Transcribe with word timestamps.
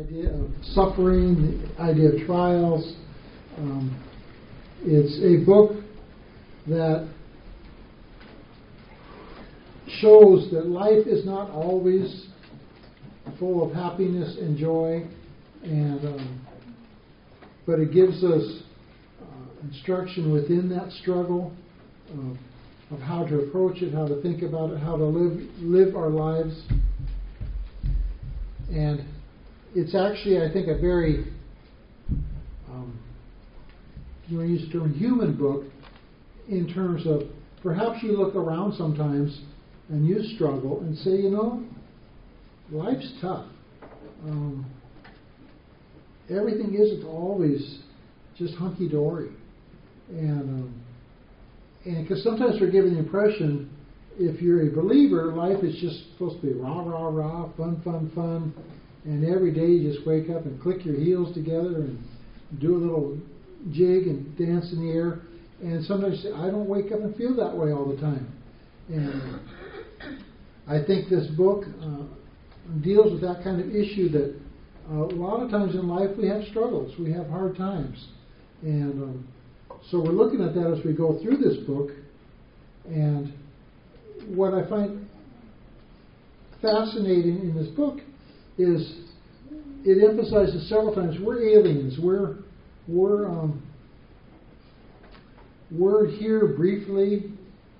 idea 0.00 0.30
of 0.32 0.50
suffering, 0.62 1.60
the 1.76 1.82
idea 1.82 2.12
of 2.12 2.26
trials. 2.26 2.94
Um, 3.58 4.02
it's 4.82 5.18
a 5.22 5.44
book 5.44 5.72
that 6.68 7.06
shows 10.00 10.50
that 10.52 10.66
life 10.66 11.06
is 11.06 11.26
not 11.26 11.50
always 11.50 12.28
full 13.38 13.66
of 13.66 13.74
happiness 13.74 14.38
and 14.40 14.56
joy, 14.56 15.06
and 15.64 16.00
um, 16.06 16.46
but 17.66 17.78
it 17.78 17.92
gives 17.92 18.24
us 18.24 18.62
uh, 19.20 19.66
instruction 19.66 20.32
within 20.32 20.70
that 20.70 20.90
struggle 20.92 21.52
of, 22.10 22.96
of 22.96 23.00
how 23.00 23.26
to 23.26 23.40
approach 23.40 23.82
it, 23.82 23.92
how 23.92 24.06
to 24.06 24.22
think 24.22 24.42
about 24.42 24.70
it, 24.70 24.78
how 24.78 24.96
to 24.96 25.04
live 25.04 25.46
live 25.60 25.94
our 25.94 26.08
lives, 26.08 26.62
and 28.70 29.04
it's 29.74 29.94
actually, 29.94 30.42
I 30.42 30.52
think, 30.52 30.68
a 30.68 30.78
very 30.78 31.26
um, 32.68 32.98
you 34.26 34.38
want 34.38 34.48
to 34.48 34.52
use 34.52 34.66
the 34.66 34.78
term 34.78 34.94
human 34.94 35.36
book 35.36 35.64
in 36.48 36.72
terms 36.72 37.06
of 37.06 37.22
perhaps 37.62 38.02
you 38.02 38.16
look 38.16 38.34
around 38.34 38.74
sometimes 38.74 39.40
and 39.88 40.06
you 40.06 40.22
struggle 40.36 40.80
and 40.80 40.96
say, 40.98 41.10
you 41.10 41.30
know, 41.30 41.64
life's 42.70 43.12
tough. 43.20 43.46
Um, 44.24 44.66
everything 46.28 46.74
isn't 46.74 47.04
always 47.04 47.80
just 48.38 48.54
hunky 48.54 48.88
dory, 48.88 49.30
and 50.10 50.42
um, 50.42 50.82
and 51.84 52.06
because 52.06 52.22
sometimes 52.22 52.60
we're 52.60 52.70
given 52.70 52.94
the 52.94 53.00
impression, 53.00 53.70
if 54.18 54.40
you're 54.40 54.68
a 54.68 54.70
believer, 54.70 55.32
life 55.32 55.62
is 55.64 55.74
just 55.80 56.12
supposed 56.12 56.40
to 56.40 56.46
be 56.46 56.52
rah 56.52 56.82
rah 56.82 57.08
rah, 57.08 57.48
fun 57.56 57.80
fun 57.82 58.10
fun, 58.14 58.54
and 59.04 59.24
every 59.24 59.52
day 59.52 59.66
you 59.66 59.92
just 59.92 60.06
wake 60.06 60.28
up 60.30 60.44
and 60.44 60.60
click 60.60 60.84
your 60.84 60.96
heels 60.96 61.32
together 61.34 61.76
and 61.76 61.98
do 62.60 62.76
a 62.76 62.78
little 62.78 63.18
jig 63.72 64.06
and 64.06 64.36
dance 64.36 64.72
in 64.72 64.86
the 64.86 64.92
air. 64.92 65.20
And 65.62 65.84
sometimes 65.84 66.24
I 66.36 66.46
don't 66.46 66.68
wake 66.68 66.92
up 66.92 67.00
and 67.00 67.14
feel 67.16 67.34
that 67.36 67.56
way 67.56 67.72
all 67.72 67.86
the 67.86 68.00
time. 68.00 68.32
And 68.88 69.40
I 70.66 70.84
think 70.84 71.08
this 71.08 71.26
book 71.36 71.64
uh, 71.82 72.04
deals 72.82 73.12
with 73.12 73.20
that 73.22 73.42
kind 73.42 73.60
of 73.60 73.74
issue 73.74 74.08
that 74.10 74.38
a 74.90 74.94
lot 74.94 75.42
of 75.42 75.50
times 75.50 75.74
in 75.74 75.88
life 75.88 76.10
we 76.18 76.28
have 76.28 76.42
struggles, 76.50 76.92
we 76.98 77.12
have 77.12 77.28
hard 77.28 77.56
times. 77.56 78.08
And 78.62 79.02
um, 79.02 79.28
so 79.90 80.00
we're 80.00 80.12
looking 80.12 80.42
at 80.42 80.54
that 80.54 80.76
as 80.76 80.84
we 80.84 80.92
go 80.92 81.18
through 81.22 81.38
this 81.38 81.56
book. 81.66 81.90
And 82.86 83.32
what 84.28 84.52
I 84.52 84.68
find 84.68 85.08
fascinating 86.60 87.40
in 87.40 87.54
this 87.56 87.68
book 87.68 88.00
is 88.60 89.10
it 89.84 90.06
emphasizes 90.06 90.68
several 90.68 90.94
times 90.94 91.16
we're 91.20 91.42
aliens. 91.48 91.98
We're 92.00 92.36
we're 92.86 93.26
um, 93.28 93.62
we're 95.70 96.08
here 96.08 96.46
briefly. 96.46 97.32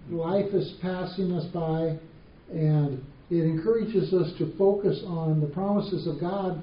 Life 0.08 0.54
is 0.54 0.74
passing 0.80 1.32
us 1.32 1.44
by, 1.52 1.98
and 2.50 3.04
it 3.30 3.44
encourages 3.44 4.12
us 4.14 4.32
to 4.38 4.52
focus 4.56 5.02
on 5.06 5.40
the 5.40 5.46
promises 5.48 6.06
of 6.06 6.20
God, 6.20 6.62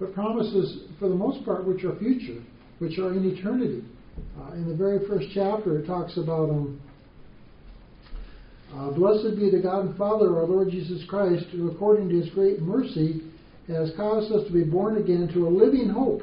but 0.00 0.12
promises 0.14 0.84
for 0.98 1.08
the 1.08 1.14
most 1.14 1.44
part 1.44 1.66
which 1.66 1.84
are 1.84 1.96
future, 1.98 2.42
which 2.80 2.98
are 2.98 3.12
in 3.12 3.24
eternity. 3.30 3.84
Uh, 4.38 4.52
in 4.54 4.68
the 4.68 4.74
very 4.74 5.06
first 5.06 5.28
chapter, 5.32 5.78
it 5.78 5.86
talks 5.86 6.18
about 6.18 6.50
um, 6.50 6.80
uh, 8.74 8.90
Blessed 8.90 9.36
be 9.36 9.50
the 9.50 9.60
God 9.62 9.86
and 9.86 9.96
Father 9.96 10.36
our 10.36 10.44
Lord 10.44 10.70
Jesus 10.70 11.02
Christ, 11.08 11.46
who 11.52 11.70
according 11.70 12.08
to 12.08 12.16
his 12.16 12.28
great 12.30 12.60
mercy 12.60 13.22
has 13.68 13.92
caused 13.96 14.32
us 14.32 14.46
to 14.46 14.52
be 14.52 14.64
born 14.64 14.98
again 14.98 15.28
to 15.32 15.46
a 15.46 15.50
living 15.50 15.88
hope 15.88 16.22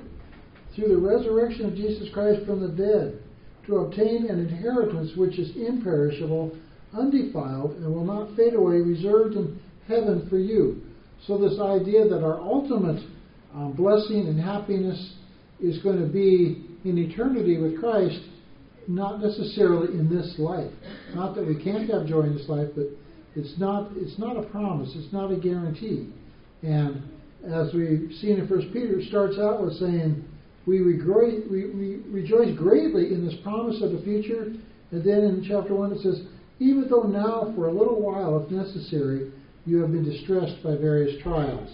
through 0.76 0.90
the 0.90 0.98
resurrection 0.98 1.66
of 1.66 1.76
Jesus 1.76 2.08
Christ 2.14 2.46
from 2.46 2.62
the 2.62 2.70
dead, 2.70 3.20
to 3.68 3.78
obtain 3.78 4.28
an 4.28 4.40
inheritance 4.40 5.12
which 5.16 5.38
is 5.40 5.56
imperishable, 5.56 6.56
undefiled, 6.94 7.78
and 7.78 7.94
will 7.94 8.06
not 8.06 8.36
fade 8.36 8.54
away, 8.54 8.78
reserved 8.78 9.36
in 9.36 9.60
heaven 9.88 10.28
for 10.30 10.38
you. 10.38 10.82
So, 11.28 11.38
this 11.38 11.60
idea 11.60 12.08
that 12.08 12.24
our 12.24 12.40
ultimate 12.40 13.04
um, 13.54 13.74
blessing 13.74 14.28
and 14.28 14.40
happiness 14.40 15.16
is 15.60 15.82
going 15.84 16.00
to 16.00 16.08
be 16.08 16.66
in 16.86 16.98
eternity 16.98 17.58
with 17.58 17.80
Christ, 17.80 18.20
not 18.88 19.22
necessarily 19.22 19.98
in 20.00 20.10
this 20.10 20.36
life. 20.40 20.72
Not 21.14 21.36
that 21.36 21.46
we 21.46 21.62
can't 21.62 21.90
have 21.90 22.08
joy 22.08 22.22
in 22.22 22.36
this 22.36 22.48
life, 22.48 22.70
but 22.76 22.86
it's 23.36 23.60
not 23.60 23.92
it's 23.96 24.18
not 24.18 24.38
a 24.38 24.44
promise, 24.50 24.92
it's 24.96 25.14
not 25.14 25.32
a 25.32 25.38
guarantee. 25.38 26.10
And 26.64 27.04
as 27.46 27.74
we've 27.74 28.12
seen 28.20 28.40
in 28.40 28.48
First 28.48 28.68
Peter, 28.74 29.02
starts 29.08 29.38
out 29.40 29.64
with 29.64 29.74
saying, 29.78 30.24
we, 30.66 30.80
rejoice, 30.80 31.42
we, 31.50 31.70
we 31.72 32.02
rejoice 32.10 32.56
greatly 32.58 33.14
in 33.14 33.26
this 33.26 33.36
promise 33.44 33.82
of 33.82 33.92
the 33.92 34.02
future. 34.04 34.54
And 34.92 35.04
then 35.04 35.24
in 35.24 35.46
chapter 35.48 35.74
1 35.74 35.94
it 35.94 36.02
says, 36.02 36.22
even 36.60 36.88
though 36.90 37.04
now 37.04 37.54
for 37.56 37.68
a 37.68 37.74
little 37.74 38.02
while, 38.02 38.44
if 38.44 38.52
necessary, 38.52 39.32
you 39.66 39.78
have 39.78 39.92
been 39.92 40.04
distressed 40.04 40.62
by 40.64 40.76
various 40.76 41.22
trials. 41.24 41.70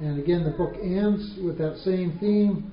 And 0.00 0.18
again, 0.18 0.44
the 0.44 0.50
book 0.50 0.74
ends 0.82 1.38
with 1.42 1.58
that 1.58 1.78
same 1.78 2.18
theme 2.18 2.72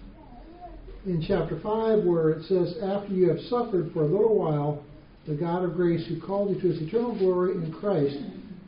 in 1.05 1.23
chapter 1.25 1.59
5, 1.61 2.03
where 2.03 2.31
it 2.31 2.43
says, 2.45 2.75
After 2.83 3.13
you 3.13 3.29
have 3.29 3.39
suffered 3.41 3.91
for 3.93 4.03
a 4.03 4.07
little 4.07 4.37
while, 4.37 4.83
the 5.27 5.35
God 5.35 5.63
of 5.63 5.75
grace 5.75 6.05
who 6.07 6.19
called 6.19 6.49
you 6.49 6.61
to 6.61 6.67
his 6.67 6.81
eternal 6.81 7.17
glory 7.17 7.53
in 7.53 7.71
Christ 7.71 8.17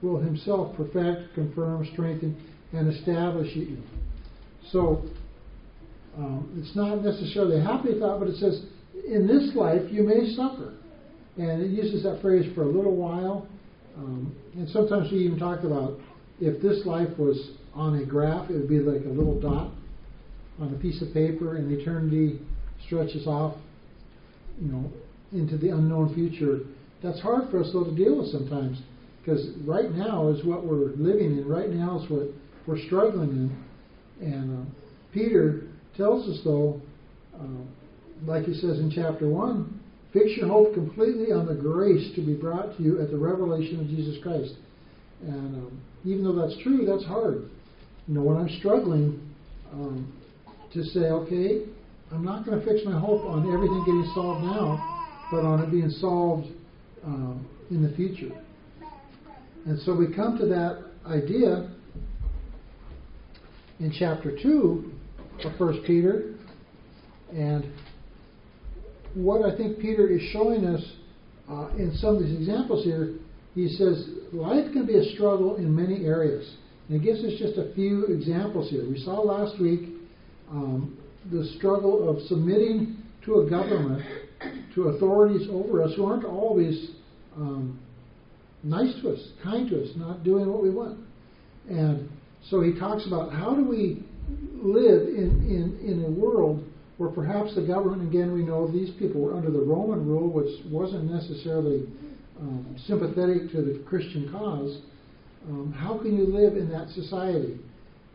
will 0.01 0.19
himself 0.19 0.75
perfect, 0.77 1.33
confirm, 1.33 1.87
strengthen, 1.91 2.37
and 2.73 2.93
establish 2.93 3.55
you. 3.55 3.77
So 4.71 5.03
um, 6.17 6.53
it's 6.57 6.75
not 6.75 7.03
necessarily 7.03 7.59
a 7.59 7.63
happy 7.63 7.99
thought, 7.99 8.19
but 8.19 8.29
it 8.29 8.37
says, 8.37 8.63
in 9.07 9.27
this 9.27 9.55
life 9.55 9.81
you 9.91 10.03
may 10.03 10.33
suffer. 10.35 10.73
And 11.37 11.61
it 11.61 11.71
uses 11.71 12.03
that 12.03 12.21
phrase 12.21 12.51
for 12.53 12.63
a 12.63 12.67
little 12.67 12.95
while. 12.95 13.47
Um, 13.97 14.35
and 14.53 14.69
sometimes 14.69 15.11
we 15.11 15.19
even 15.19 15.39
talk 15.39 15.63
about 15.63 15.99
if 16.39 16.61
this 16.61 16.85
life 16.85 17.17
was 17.17 17.51
on 17.73 17.95
a 17.99 18.05
graph, 18.05 18.49
it 18.49 18.53
would 18.53 18.69
be 18.69 18.79
like 18.79 19.05
a 19.05 19.09
little 19.09 19.39
dot 19.39 19.71
on 20.59 20.73
a 20.73 20.77
piece 20.77 21.01
of 21.01 21.13
paper, 21.13 21.55
and 21.55 21.71
eternity 21.71 22.39
stretches 22.85 23.25
off, 23.25 23.55
you 24.61 24.71
know, 24.71 24.91
into 25.31 25.57
the 25.57 25.69
unknown 25.69 26.13
future. 26.13 26.59
That's 27.01 27.19
hard 27.21 27.49
for 27.49 27.61
us 27.61 27.69
though 27.73 27.85
to 27.85 27.95
deal 27.95 28.19
with 28.19 28.27
sometimes, 28.27 28.79
because 29.19 29.49
right 29.65 29.91
now 29.91 30.27
is 30.27 30.45
what 30.45 30.65
we're 30.65 30.91
living 30.97 31.37
in. 31.37 31.47
Right 31.47 31.69
now 31.69 32.01
is 32.01 32.09
what 32.09 32.27
we're 32.67 32.79
struggling 32.85 33.29
in. 34.21 34.27
And 34.33 34.67
uh, 34.67 34.69
Peter 35.13 35.63
tells 35.97 36.27
us, 36.29 36.39
though, 36.43 36.81
uh, 37.35 37.45
like 38.25 38.45
he 38.45 38.53
says 38.53 38.79
in 38.79 38.91
chapter 38.93 39.27
1, 39.27 39.79
fix 40.13 40.31
your 40.37 40.47
hope 40.47 40.73
completely 40.73 41.31
on 41.31 41.45
the 41.47 41.55
grace 41.55 42.13
to 42.15 42.25
be 42.25 42.33
brought 42.33 42.77
to 42.77 42.83
you 42.83 43.01
at 43.01 43.09
the 43.11 43.17
revelation 43.17 43.79
of 43.79 43.87
Jesus 43.87 44.21
Christ. 44.21 44.53
And 45.21 45.55
um, 45.55 45.81
even 46.05 46.23
though 46.23 46.35
that's 46.35 46.61
true, 46.63 46.85
that's 46.85 47.05
hard. 47.05 47.49
You 48.07 48.15
know, 48.15 48.21
when 48.21 48.37
I'm 48.37 48.49
struggling 48.59 49.21
um, 49.71 50.11
to 50.73 50.83
say, 50.83 50.99
okay, 50.99 51.65
I'm 52.11 52.25
not 52.25 52.45
going 52.45 52.59
to 52.59 52.65
fix 52.65 52.81
my 52.85 52.99
hope 52.99 53.23
on 53.23 53.51
everything 53.53 53.83
getting 53.85 54.11
solved 54.13 54.43
now, 54.43 55.27
but 55.31 55.45
on 55.45 55.63
it 55.63 55.71
being 55.71 55.89
solved 55.89 56.47
um, 57.05 57.45
in 57.69 57.83
the 57.83 57.95
future. 57.95 58.35
And 59.65 59.79
so 59.81 59.95
we 59.95 60.13
come 60.13 60.37
to 60.39 60.45
that 60.47 60.83
idea 61.05 61.69
in 63.81 63.91
chapter 63.97 64.37
2 64.41 64.91
of 65.43 65.59
1 65.59 65.83
Peter. 65.87 66.35
And 67.33 67.73
what 69.15 69.41
I 69.43 69.57
think 69.57 69.79
Peter 69.79 70.07
is 70.07 70.21
showing 70.31 70.65
us 70.65 70.81
uh, 71.49 71.69
in 71.77 71.91
some 71.95 72.15
of 72.15 72.23
these 72.23 72.37
examples 72.37 72.85
here, 72.85 73.15
he 73.55 73.67
says 73.69 74.07
life 74.31 74.71
can 74.71 74.85
be 74.85 74.97
a 74.97 75.03
struggle 75.15 75.55
in 75.55 75.75
many 75.75 76.05
areas. 76.05 76.57
And 76.87 77.01
he 77.01 77.05
gives 77.05 77.23
us 77.23 77.33
just 77.39 77.57
a 77.57 77.73
few 77.73 78.05
examples 78.05 78.69
here. 78.69 78.87
We 78.87 78.99
saw 78.99 79.19
last 79.19 79.59
week 79.59 79.89
um, 80.51 80.97
the 81.31 81.51
struggle 81.57 82.07
of 82.07 82.21
submitting 82.27 82.97
to 83.25 83.41
a 83.41 83.49
government, 83.49 84.03
to 84.75 84.89
authorities 84.89 85.47
over 85.51 85.83
us 85.83 85.91
who 85.95 86.05
aren't 86.05 86.25
always 86.25 86.91
um, 87.35 87.79
nice 88.63 88.93
to 89.01 89.09
us, 89.09 89.19
kind 89.43 89.69
to 89.69 89.81
us, 89.83 89.89
not 89.95 90.23
doing 90.23 90.51
what 90.51 90.61
we 90.61 90.69
want. 90.69 90.99
And 91.69 92.09
so 92.49 92.61
he 92.61 92.77
talks 92.79 93.05
about 93.07 93.31
how 93.31 93.55
do 93.55 93.63
we 93.63 94.03
live 94.61 95.07
in, 95.07 95.79
in, 95.81 95.89
in 95.89 96.05
a 96.05 96.09
world 96.09 96.63
where 96.97 97.09
perhaps 97.09 97.55
the 97.55 97.61
government, 97.61 98.07
again, 98.07 98.33
we 98.33 98.43
know 98.43 98.71
these 98.71 98.91
people 98.99 99.21
were 99.21 99.33
under 99.33 99.49
the 99.49 99.61
Roman 99.61 100.05
rule, 100.05 100.29
which 100.29 100.63
wasn't 100.69 101.11
necessarily 101.11 101.87
um, 102.39 102.75
sympathetic 102.85 103.51
to 103.51 103.61
the 103.61 103.83
Christian 103.87 104.31
cause. 104.31 104.81
Um, 105.49 105.73
how 105.73 105.97
can 105.97 106.15
you 106.15 106.25
live 106.27 106.57
in 106.57 106.69
that 106.69 106.89
society? 106.89 107.57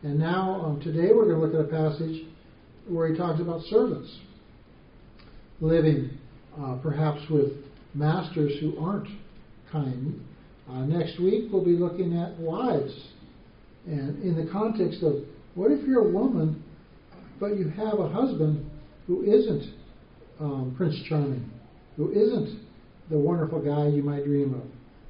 And 0.03 0.17
now, 0.17 0.61
um, 0.63 0.79
today, 0.81 1.09
we're 1.13 1.25
going 1.25 1.41
to 1.41 1.45
look 1.47 1.53
at 1.53 1.73
a 1.73 1.89
passage 1.89 2.25
where 2.87 3.11
he 3.11 3.17
talks 3.17 3.41
about 3.41 3.61
servants 3.63 4.15
living 5.59 6.17
uh, 6.57 6.77
perhaps 6.81 7.19
with 7.29 7.51
masters 7.93 8.53
who 8.61 8.77
aren't 8.77 9.07
kind. 9.71 10.23
Uh, 10.69 10.85
next 10.85 11.19
week, 11.19 11.49
we'll 11.51 11.65
be 11.65 11.71
looking 11.71 12.17
at 12.17 12.37
wives 12.37 12.93
and 13.87 14.21
in 14.21 14.35
the 14.35 14.51
context 14.51 15.01
of 15.01 15.23
What 15.55 15.71
if 15.71 15.87
you're 15.87 16.07
a 16.07 16.11
woman, 16.11 16.63
but 17.39 17.57
you 17.57 17.69
have 17.69 17.99
a 17.99 18.09
husband 18.09 18.69
who 19.07 19.23
isn't 19.23 19.73
um, 20.39 20.73
Prince 20.77 20.95
Charming, 21.07 21.49
who 21.95 22.11
isn't 22.11 22.59
the 23.09 23.17
wonderful 23.17 23.59
guy 23.59 23.87
you 23.87 24.03
might 24.03 24.25
dream 24.25 24.53
of? 24.53 24.63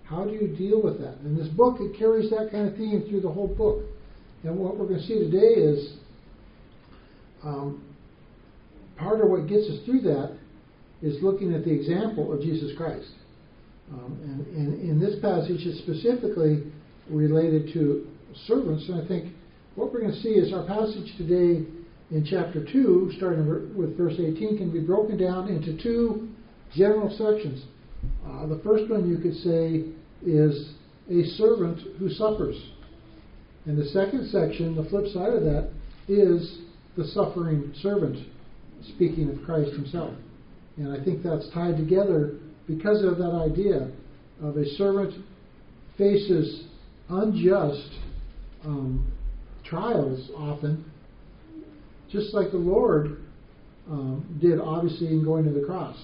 How 0.05 0.23
do 0.23 0.31
you 0.31 0.55
deal 0.55 0.81
with 0.81 0.99
that? 0.99 1.17
In 1.25 1.35
this 1.35 1.49
book, 1.49 1.77
it 1.81 1.97
carries 1.97 2.29
that 2.29 2.49
kind 2.51 2.69
of 2.69 2.77
theme 2.77 3.05
through 3.09 3.21
the 3.21 3.29
whole 3.29 3.47
book. 3.47 3.83
And 4.43 4.57
what 4.57 4.77
we're 4.77 4.87
going 4.87 5.01
to 5.01 5.05
see 5.05 5.19
today 5.19 5.37
is 5.37 5.97
um, 7.43 7.83
part 8.95 9.19
of 9.19 9.29
what 9.29 9.47
gets 9.47 9.67
us 9.67 9.83
through 9.85 10.01
that 10.01 10.37
is 11.01 11.21
looking 11.21 11.53
at 11.53 11.65
the 11.65 11.71
example 11.71 12.31
of 12.31 12.41
Jesus 12.41 12.71
Christ. 12.77 13.09
Um, 13.91 14.17
and, 14.23 14.47
and 14.55 14.89
in 14.89 14.99
this 14.99 15.19
passage, 15.21 15.61
it's 15.65 15.79
specifically 15.79 16.63
related 17.09 17.73
to 17.73 18.07
servants. 18.45 18.87
And 18.89 19.01
I 19.01 19.07
think 19.07 19.33
what 19.75 19.93
we're 19.93 20.01
going 20.01 20.13
to 20.13 20.21
see 20.21 20.29
is 20.29 20.53
our 20.53 20.65
passage 20.65 21.15
today 21.17 21.65
in 22.09 22.25
chapter 22.29 22.65
2, 22.65 23.13
starting 23.17 23.75
with 23.75 23.97
verse 23.97 24.13
18, 24.13 24.57
can 24.57 24.71
be 24.71 24.79
broken 24.79 25.17
down 25.17 25.49
into 25.49 25.81
two 25.81 26.29
general 26.75 27.09
sections. 27.09 27.65
Uh, 28.25 28.47
the 28.47 28.59
first 28.63 28.89
one 28.89 29.09
you 29.09 29.17
could 29.17 29.35
say 29.35 29.83
is 30.25 30.73
a 31.09 31.23
servant 31.37 31.79
who 31.99 32.09
suffers. 32.09 32.55
And 33.65 33.77
the 33.77 33.85
second 33.85 34.29
section, 34.29 34.75
the 34.75 34.89
flip 34.89 35.07
side 35.13 35.33
of 35.33 35.43
that, 35.43 35.69
is 36.07 36.59
the 36.95 37.05
suffering 37.07 37.73
servant, 37.81 38.25
speaking 38.95 39.29
of 39.29 39.43
Christ 39.45 39.71
himself. 39.71 40.13
And 40.77 40.91
I 40.91 41.03
think 41.03 41.23
that's 41.23 41.49
tied 41.53 41.77
together 41.77 42.35
because 42.67 43.03
of 43.03 43.17
that 43.17 43.31
idea 43.31 43.91
of 44.41 44.57
a 44.57 44.65
servant 44.75 45.13
faces 45.97 46.63
unjust 47.09 47.89
um, 48.65 49.11
trials 49.63 50.29
often, 50.35 50.85
just 52.11 52.33
like 52.33 52.51
the 52.51 52.57
Lord 52.57 53.23
um, 53.89 54.37
did, 54.41 54.59
obviously, 54.59 55.07
in 55.07 55.23
going 55.23 55.45
to 55.45 55.51
the 55.51 55.65
cross. 55.65 55.97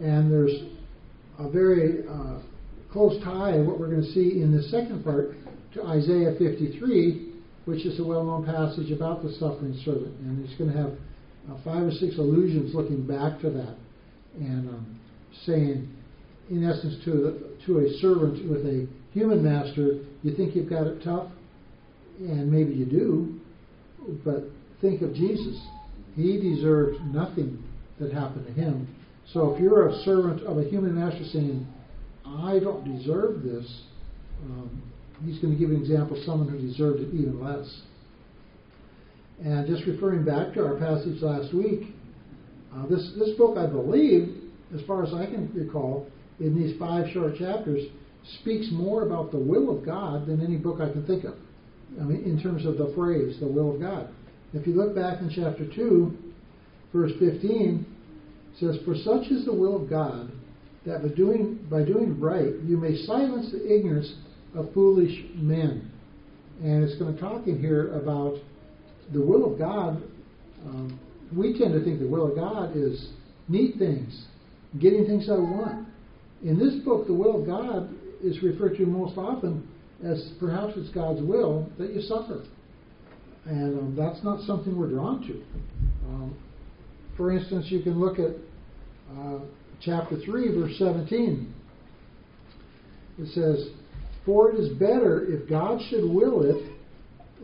And 0.00 0.30
there's 0.30 0.52
a 1.38 1.48
very 1.48 2.06
uh, 2.08 2.40
close 2.92 3.22
tie, 3.22 3.58
what 3.58 3.78
we're 3.78 3.90
going 3.90 4.02
to 4.02 4.12
see 4.12 4.40
in 4.40 4.54
the 4.54 4.62
second 4.64 5.04
part, 5.04 5.34
to 5.74 5.82
Isaiah 5.84 6.34
53, 6.38 7.32
which 7.64 7.84
is 7.84 7.98
a 7.98 8.04
well 8.04 8.24
known 8.24 8.44
passage 8.44 8.90
about 8.90 9.22
the 9.22 9.32
suffering 9.32 9.80
servant. 9.84 10.18
And 10.20 10.46
he's 10.46 10.56
going 10.56 10.70
to 10.70 10.76
have 10.76 10.92
uh, 11.50 11.62
five 11.64 11.82
or 11.82 11.90
six 11.90 12.18
allusions 12.18 12.74
looking 12.74 13.06
back 13.06 13.40
to 13.40 13.50
that 13.50 13.76
and 14.38 14.68
um, 14.68 15.00
saying, 15.44 15.88
in 16.50 16.64
essence, 16.64 17.02
to, 17.04 17.56
to 17.66 17.78
a 17.78 17.90
servant 18.00 18.48
with 18.48 18.64
a 18.66 18.86
human 19.12 19.42
master, 19.42 20.00
you 20.22 20.36
think 20.36 20.54
you've 20.54 20.70
got 20.70 20.86
it 20.86 21.02
tough? 21.02 21.28
And 22.18 22.50
maybe 22.50 22.72
you 22.74 22.86
do, 22.86 23.40
but 24.24 24.44
think 24.80 25.02
of 25.02 25.14
Jesus. 25.14 25.60
He 26.14 26.40
deserved 26.40 27.00
nothing 27.06 27.62
that 27.98 28.12
happened 28.12 28.46
to 28.46 28.52
him. 28.52 28.88
So 29.32 29.54
if 29.54 29.60
you're 29.60 29.88
a 29.88 30.02
servant 30.02 30.42
of 30.42 30.58
a 30.58 30.64
human 30.64 30.94
master 30.94 31.24
saying, 31.24 31.66
I 32.24 32.58
don't 32.60 32.84
deserve 32.84 33.42
this, 33.42 33.82
um, 34.44 34.82
he's 35.24 35.38
going 35.38 35.54
to 35.54 35.58
give 35.58 35.70
an 35.70 35.76
example 35.76 36.16
of 36.16 36.24
someone 36.24 36.48
who 36.48 36.58
deserved 36.58 37.00
it 37.00 37.14
even 37.14 37.42
less. 37.42 37.82
And 39.42 39.66
just 39.66 39.84
referring 39.86 40.24
back 40.24 40.54
to 40.54 40.64
our 40.64 40.76
passage 40.76 41.20
last 41.20 41.52
week, 41.54 41.94
uh, 42.74 42.86
this, 42.86 43.12
this 43.18 43.36
book, 43.36 43.56
I 43.58 43.66
believe, 43.66 44.36
as 44.74 44.80
far 44.86 45.04
as 45.04 45.12
I 45.12 45.26
can 45.26 45.50
recall, 45.54 46.06
in 46.40 46.54
these 46.54 46.78
five 46.78 47.06
short 47.12 47.36
chapters, 47.36 47.84
speaks 48.40 48.68
more 48.72 49.06
about 49.06 49.30
the 49.30 49.38
will 49.38 49.76
of 49.76 49.84
God 49.84 50.26
than 50.26 50.40
any 50.40 50.56
book 50.56 50.80
I 50.80 50.90
can 50.90 51.06
think 51.06 51.24
of. 51.24 51.34
I 52.00 52.04
mean, 52.04 52.24
in 52.24 52.40
terms 52.42 52.66
of 52.66 52.76
the 52.76 52.92
phrase, 52.94 53.38
the 53.40 53.46
will 53.46 53.74
of 53.74 53.80
God. 53.80 54.08
If 54.52 54.66
you 54.66 54.74
look 54.74 54.94
back 54.94 55.20
in 55.20 55.30
chapter 55.34 55.66
2, 55.66 56.16
verse 56.92 57.12
15, 57.18 57.86
it 58.52 58.58
says, 58.58 58.78
For 58.84 58.94
such 58.94 59.30
is 59.30 59.44
the 59.44 59.54
will 59.54 59.82
of 59.82 59.90
God, 59.90 60.30
that 60.86 61.02
by 61.02 61.08
doing, 61.08 61.66
by 61.70 61.84
doing 61.84 62.20
right 62.20 62.52
you 62.64 62.76
may 62.76 62.96
silence 63.04 63.52
the 63.52 63.74
ignorance 63.74 64.14
of 64.54 64.72
foolish 64.72 65.24
men. 65.34 65.90
And 66.62 66.84
it's 66.84 66.98
going 66.98 67.14
to 67.14 67.20
talk 67.20 67.46
in 67.46 67.60
here 67.60 67.92
about 67.94 68.38
the 69.12 69.20
will 69.20 69.52
of 69.52 69.58
God. 69.58 70.02
Um, 70.64 70.98
we 71.36 71.58
tend 71.58 71.72
to 71.74 71.84
think 71.84 72.00
the 72.00 72.08
will 72.08 72.30
of 72.30 72.36
God 72.36 72.76
is 72.76 73.10
neat 73.48 73.76
things, 73.76 74.26
getting 74.80 75.04
things 75.06 75.28
I 75.28 75.34
want. 75.34 75.88
In 76.44 76.58
this 76.58 76.74
book, 76.84 77.06
the 77.06 77.14
will 77.14 77.40
of 77.40 77.46
God 77.46 77.92
is 78.22 78.42
referred 78.42 78.76
to 78.76 78.86
most 78.86 79.18
often 79.18 79.68
as 80.04 80.32
perhaps 80.38 80.74
it's 80.76 80.90
God's 80.90 81.22
will 81.22 81.68
that 81.78 81.94
you 81.94 82.02
suffer. 82.02 82.44
And 83.46 83.78
um, 83.78 83.96
that's 83.96 84.22
not 84.24 84.40
something 84.40 84.76
we're 84.76 84.90
drawn 84.90 85.20
to. 85.26 85.42
Um, 86.06 86.36
for 87.16 87.32
instance, 87.32 87.66
you 87.68 87.82
can 87.82 87.98
look 88.00 88.18
at 88.18 88.32
uh, 89.16 89.38
chapter 89.80 90.16
3, 90.24 90.60
verse 90.60 90.78
17. 90.78 91.54
It 93.18 93.28
says, 93.28 93.68
For 94.24 94.50
it 94.50 94.58
is 94.58 94.76
better 94.78 95.26
if 95.28 95.48
God 95.48 95.80
should 95.88 96.04
will 96.04 96.42
it 96.42 96.70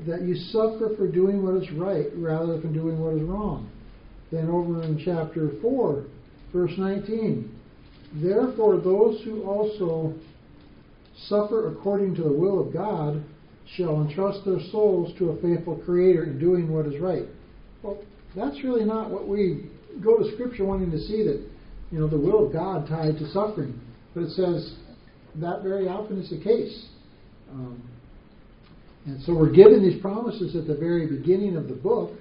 that 0.07 0.23
you 0.23 0.35
suffer 0.35 0.95
for 0.97 1.07
doing 1.07 1.45
what 1.45 1.63
is 1.63 1.71
right 1.73 2.07
rather 2.15 2.59
than 2.59 2.73
doing 2.73 2.99
what 2.99 3.15
is 3.15 3.23
wrong. 3.23 3.71
Then 4.33 4.49
over 4.49 4.83
in 4.83 5.01
chapter 5.05 5.51
4, 5.61 6.05
verse 6.53 6.73
19. 6.77 7.57
Therefore, 8.15 8.79
those 8.79 9.23
who 9.25 9.43
also 9.45 10.15
suffer 11.29 11.69
according 11.69 12.15
to 12.17 12.23
the 12.23 12.33
will 12.33 12.61
of 12.61 12.73
God 12.73 13.23
shall 13.77 14.03
entrust 14.03 14.45
their 14.45 14.61
souls 14.71 15.17
to 15.19 15.31
a 15.31 15.41
faithful 15.41 15.77
Creator 15.85 16.25
in 16.25 16.39
doing 16.39 16.73
what 16.73 16.87
is 16.87 17.01
right. 17.01 17.25
Well, 17.83 17.99
that's 18.35 18.63
really 18.65 18.85
not 18.85 19.11
what 19.11 19.29
we 19.29 19.71
go 20.03 20.17
to 20.17 20.33
Scripture 20.35 20.65
wanting 20.65 20.91
to 20.91 20.99
see 20.99 21.23
that, 21.25 21.47
you 21.91 21.99
know, 21.99 22.09
the 22.09 22.19
will 22.19 22.47
of 22.47 22.53
God 22.53 22.89
tied 22.89 23.19
to 23.19 23.31
suffering. 23.31 23.81
But 24.15 24.25
it 24.25 24.31
says 24.31 24.75
that 25.37 25.63
very 25.63 25.89
often 25.89 26.21
is 26.21 26.31
the 26.31 26.43
case. 26.43 26.87
Um, 27.51 27.83
and 29.07 29.23
so 29.23 29.35
we're 29.35 29.53
given 29.53 29.83
these 29.83 30.01
promises 30.01 30.55
at 30.55 30.67
the 30.67 30.77
very 30.77 31.07
beginning 31.07 31.57
of 31.57 31.69
the 31.69 31.75
book, 31.75 32.13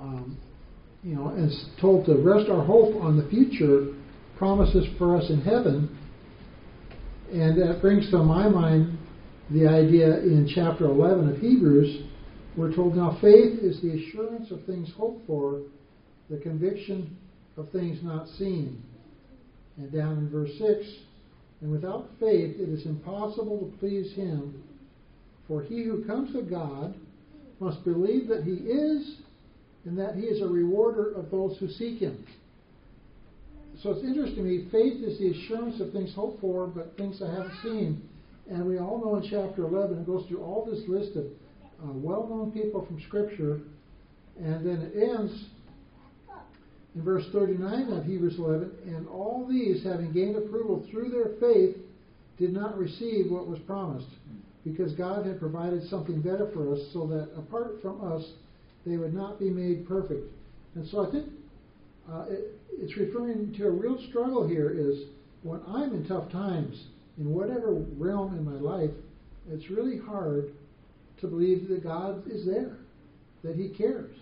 um, 0.00 0.36
you 1.02 1.14
know, 1.14 1.28
and 1.28 1.50
told 1.80 2.06
to 2.06 2.16
rest 2.16 2.50
our 2.50 2.64
hope 2.64 2.96
on 3.02 3.16
the 3.16 3.28
future 3.28 3.94
promises 4.36 4.86
for 4.98 5.16
us 5.16 5.30
in 5.30 5.40
heaven. 5.40 5.97
And 7.32 7.60
that 7.60 7.82
brings 7.82 8.10
to 8.10 8.18
my 8.18 8.48
mind 8.48 8.96
the 9.50 9.66
idea 9.66 10.18
in 10.20 10.50
chapter 10.54 10.86
11 10.86 11.28
of 11.28 11.38
Hebrews. 11.38 12.04
We're 12.56 12.74
told 12.74 12.96
now 12.96 13.18
faith 13.20 13.58
is 13.60 13.82
the 13.82 14.02
assurance 14.02 14.50
of 14.50 14.64
things 14.64 14.90
hoped 14.96 15.26
for, 15.26 15.60
the 16.30 16.38
conviction 16.38 17.16
of 17.58 17.70
things 17.70 17.98
not 18.02 18.28
seen. 18.38 18.82
And 19.76 19.92
down 19.92 20.18
in 20.18 20.30
verse 20.30 20.50
6, 20.58 20.86
and 21.60 21.70
without 21.70 22.08
faith 22.18 22.56
it 22.58 22.68
is 22.70 22.86
impossible 22.86 23.70
to 23.70 23.78
please 23.78 24.14
him. 24.14 24.62
For 25.46 25.62
he 25.62 25.84
who 25.84 26.06
comes 26.06 26.32
to 26.32 26.40
God 26.40 26.94
must 27.60 27.84
believe 27.84 28.28
that 28.28 28.44
he 28.44 28.52
is, 28.52 29.16
and 29.84 29.98
that 29.98 30.14
he 30.14 30.22
is 30.22 30.40
a 30.40 30.46
rewarder 30.46 31.12
of 31.12 31.30
those 31.30 31.58
who 31.58 31.68
seek 31.68 32.00
him. 32.00 32.26
So 33.82 33.92
it's 33.92 34.04
interesting 34.04 34.38
to 34.38 34.42
me, 34.42 34.68
faith 34.72 35.02
is 35.04 35.18
the 35.18 35.30
assurance 35.30 35.80
of 35.80 35.92
things 35.92 36.12
hoped 36.14 36.40
for, 36.40 36.66
but 36.66 36.96
things 36.96 37.22
I 37.22 37.30
haven't 37.30 37.54
seen. 37.62 38.02
And 38.50 38.66
we 38.66 38.78
all 38.78 39.00
know 39.00 39.16
in 39.16 39.30
chapter 39.30 39.64
11, 39.66 39.98
it 39.98 40.06
goes 40.06 40.26
through 40.26 40.42
all 40.42 40.64
this 40.68 40.82
list 40.88 41.16
of 41.16 41.26
uh, 41.26 41.92
well 41.92 42.26
known 42.28 42.50
people 42.50 42.84
from 42.84 43.00
Scripture, 43.06 43.60
and 44.36 44.66
then 44.66 44.90
it 44.92 45.00
ends 45.00 45.44
in 46.94 47.04
verse 47.04 47.24
39 47.32 47.92
of 47.92 48.04
Hebrews 48.04 48.36
11, 48.38 48.72
and 48.86 49.06
all 49.06 49.46
these, 49.48 49.84
having 49.84 50.12
gained 50.12 50.34
approval 50.34 50.84
through 50.90 51.10
their 51.10 51.38
faith, 51.38 51.76
did 52.36 52.52
not 52.52 52.76
receive 52.76 53.30
what 53.30 53.46
was 53.46 53.60
promised 53.60 54.08
because 54.64 54.92
God 54.92 55.24
had 55.24 55.38
provided 55.38 55.88
something 55.88 56.20
better 56.20 56.50
for 56.52 56.74
us 56.74 56.80
so 56.92 57.06
that 57.06 57.30
apart 57.36 57.80
from 57.80 58.12
us, 58.12 58.24
they 58.84 58.96
would 58.96 59.14
not 59.14 59.38
be 59.38 59.50
made 59.50 59.86
perfect. 59.86 60.32
And 60.74 60.88
so 60.88 61.06
I 61.06 61.10
think 61.10 61.26
uh, 62.12 62.24
it, 62.28 62.58
it's 62.72 62.96
referring 62.96 63.54
to 63.54 63.66
a 63.66 63.70
real 63.70 63.98
struggle 64.08 64.46
here 64.46 64.70
is 64.70 65.04
when 65.42 65.60
I'm 65.68 65.94
in 65.94 66.06
tough 66.06 66.30
times, 66.30 66.84
in 67.18 67.30
whatever 67.30 67.72
realm 67.96 68.36
in 68.36 68.44
my 68.44 68.58
life, 68.58 68.90
it's 69.50 69.70
really 69.70 69.98
hard 69.98 70.52
to 71.20 71.26
believe 71.26 71.68
that 71.68 71.82
God 71.82 72.30
is 72.30 72.46
there, 72.46 72.76
that 73.42 73.56
He 73.56 73.68
cares. 73.70 74.14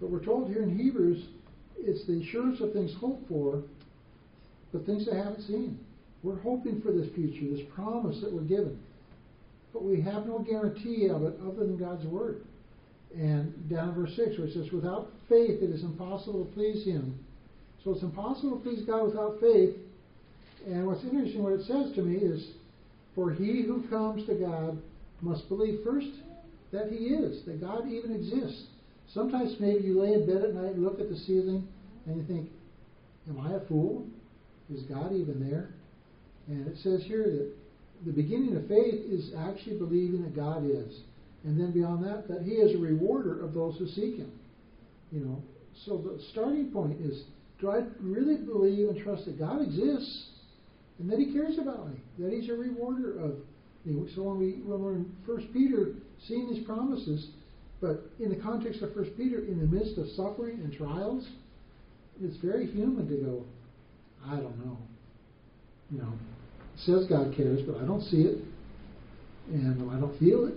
But 0.00 0.10
we're 0.10 0.24
told 0.24 0.48
here 0.48 0.62
in 0.62 0.76
Hebrews, 0.76 1.24
it's 1.78 2.06
the 2.06 2.22
assurance 2.22 2.60
of 2.60 2.72
things 2.72 2.94
hoped 3.00 3.28
for, 3.28 3.62
but 4.72 4.86
things 4.86 5.08
I 5.12 5.16
haven't 5.16 5.42
seen. 5.42 5.78
We're 6.22 6.40
hoping 6.40 6.80
for 6.80 6.92
this 6.92 7.12
future, 7.14 7.54
this 7.54 7.66
promise 7.74 8.20
that 8.20 8.32
we're 8.32 8.42
given 8.42 8.78
but 9.72 9.84
we 9.84 10.00
have 10.00 10.26
no 10.26 10.40
guarantee 10.40 11.08
of 11.08 11.22
it 11.22 11.34
other 11.46 11.66
than 11.66 11.76
God's 11.76 12.04
Word. 12.06 12.42
And 13.14 13.68
down 13.68 13.94
verse 13.94 14.14
6, 14.16 14.38
where 14.38 14.48
it 14.48 14.52
says, 14.52 14.70
Without 14.72 15.10
faith 15.28 15.62
it 15.62 15.70
is 15.70 15.82
impossible 15.82 16.44
to 16.44 16.52
please 16.52 16.84
Him. 16.84 17.18
So 17.84 17.92
it's 17.92 18.02
impossible 18.02 18.58
to 18.58 18.62
please 18.62 18.84
God 18.84 19.06
without 19.06 19.40
faith. 19.40 19.76
And 20.66 20.86
what's 20.86 21.04
interesting, 21.04 21.42
what 21.42 21.54
it 21.54 21.66
says 21.66 21.94
to 21.94 22.02
me 22.02 22.16
is, 22.16 22.50
For 23.14 23.30
he 23.32 23.62
who 23.62 23.88
comes 23.88 24.26
to 24.26 24.34
God 24.34 24.80
must 25.20 25.48
believe 25.48 25.80
first 25.84 26.08
that 26.72 26.90
He 26.90 27.06
is, 27.06 27.44
that 27.46 27.60
God 27.60 27.88
even 27.88 28.14
exists. 28.14 28.66
Sometimes 29.14 29.56
maybe 29.58 29.84
you 29.84 30.00
lay 30.00 30.12
in 30.12 30.26
bed 30.26 30.44
at 30.44 30.54
night 30.54 30.74
and 30.74 30.84
look 30.84 31.00
at 31.00 31.08
the 31.08 31.16
ceiling 31.16 31.66
and 32.06 32.16
you 32.16 32.26
think, 32.26 32.50
Am 33.28 33.40
I 33.40 33.54
a 33.54 33.60
fool? 33.66 34.06
Is 34.72 34.82
God 34.82 35.12
even 35.12 35.48
there? 35.48 35.70
And 36.46 36.66
it 36.66 36.76
says 36.82 37.02
here 37.06 37.24
that 37.24 37.52
the 38.06 38.12
beginning 38.12 38.56
of 38.56 38.68
faith 38.68 38.94
is 39.10 39.32
actually 39.36 39.78
believing 39.78 40.22
that 40.22 40.36
God 40.36 40.64
is. 40.64 41.00
And 41.44 41.58
then 41.58 41.72
beyond 41.72 42.04
that, 42.04 42.28
that 42.28 42.42
He 42.42 42.52
is 42.52 42.74
a 42.74 42.78
rewarder 42.78 43.44
of 43.44 43.54
those 43.54 43.76
who 43.78 43.86
seek 43.88 44.16
Him. 44.16 44.32
You 45.10 45.20
know, 45.20 45.42
so 45.86 45.96
the 45.96 46.22
starting 46.32 46.70
point 46.70 47.00
is 47.00 47.22
do 47.60 47.70
I 47.70 47.82
really 48.00 48.36
believe 48.36 48.88
and 48.88 49.02
trust 49.02 49.24
that 49.26 49.38
God 49.38 49.62
exists 49.62 50.26
and 50.98 51.10
that 51.10 51.18
He 51.18 51.32
cares 51.32 51.58
about 51.58 51.88
me, 51.88 51.96
that 52.18 52.32
He's 52.32 52.48
a 52.50 52.54
rewarder 52.54 53.18
of 53.18 53.36
me? 53.84 54.08
So 54.14 54.22
when 54.22 54.38
we 54.38 54.52
when 54.64 54.82
we're 54.82 54.94
in 54.94 55.12
First 55.26 55.46
Peter, 55.52 55.94
seeing 56.26 56.52
these 56.52 56.64
promises, 56.66 57.28
but 57.80 58.02
in 58.18 58.28
the 58.30 58.36
context 58.36 58.82
of 58.82 58.92
First 58.94 59.10
Peter, 59.16 59.38
in 59.38 59.58
the 59.58 59.66
midst 59.66 59.98
of 59.98 60.08
suffering 60.16 60.60
and 60.62 60.72
trials, 60.72 61.26
it's 62.20 62.36
very 62.38 62.66
human 62.66 63.08
to 63.08 63.16
go, 63.16 63.44
I 64.26 64.36
don't 64.36 64.58
know. 64.64 64.76
You 65.90 65.98
know, 65.98 66.12
it 66.74 66.80
says 66.80 67.06
God 67.08 67.34
cares, 67.36 67.62
but 67.62 67.76
I 67.76 67.86
don't 67.86 68.02
see 68.02 68.22
it, 68.22 68.38
and 69.52 69.90
I 69.90 70.00
don't 70.00 70.18
feel 70.18 70.46
it. 70.46 70.54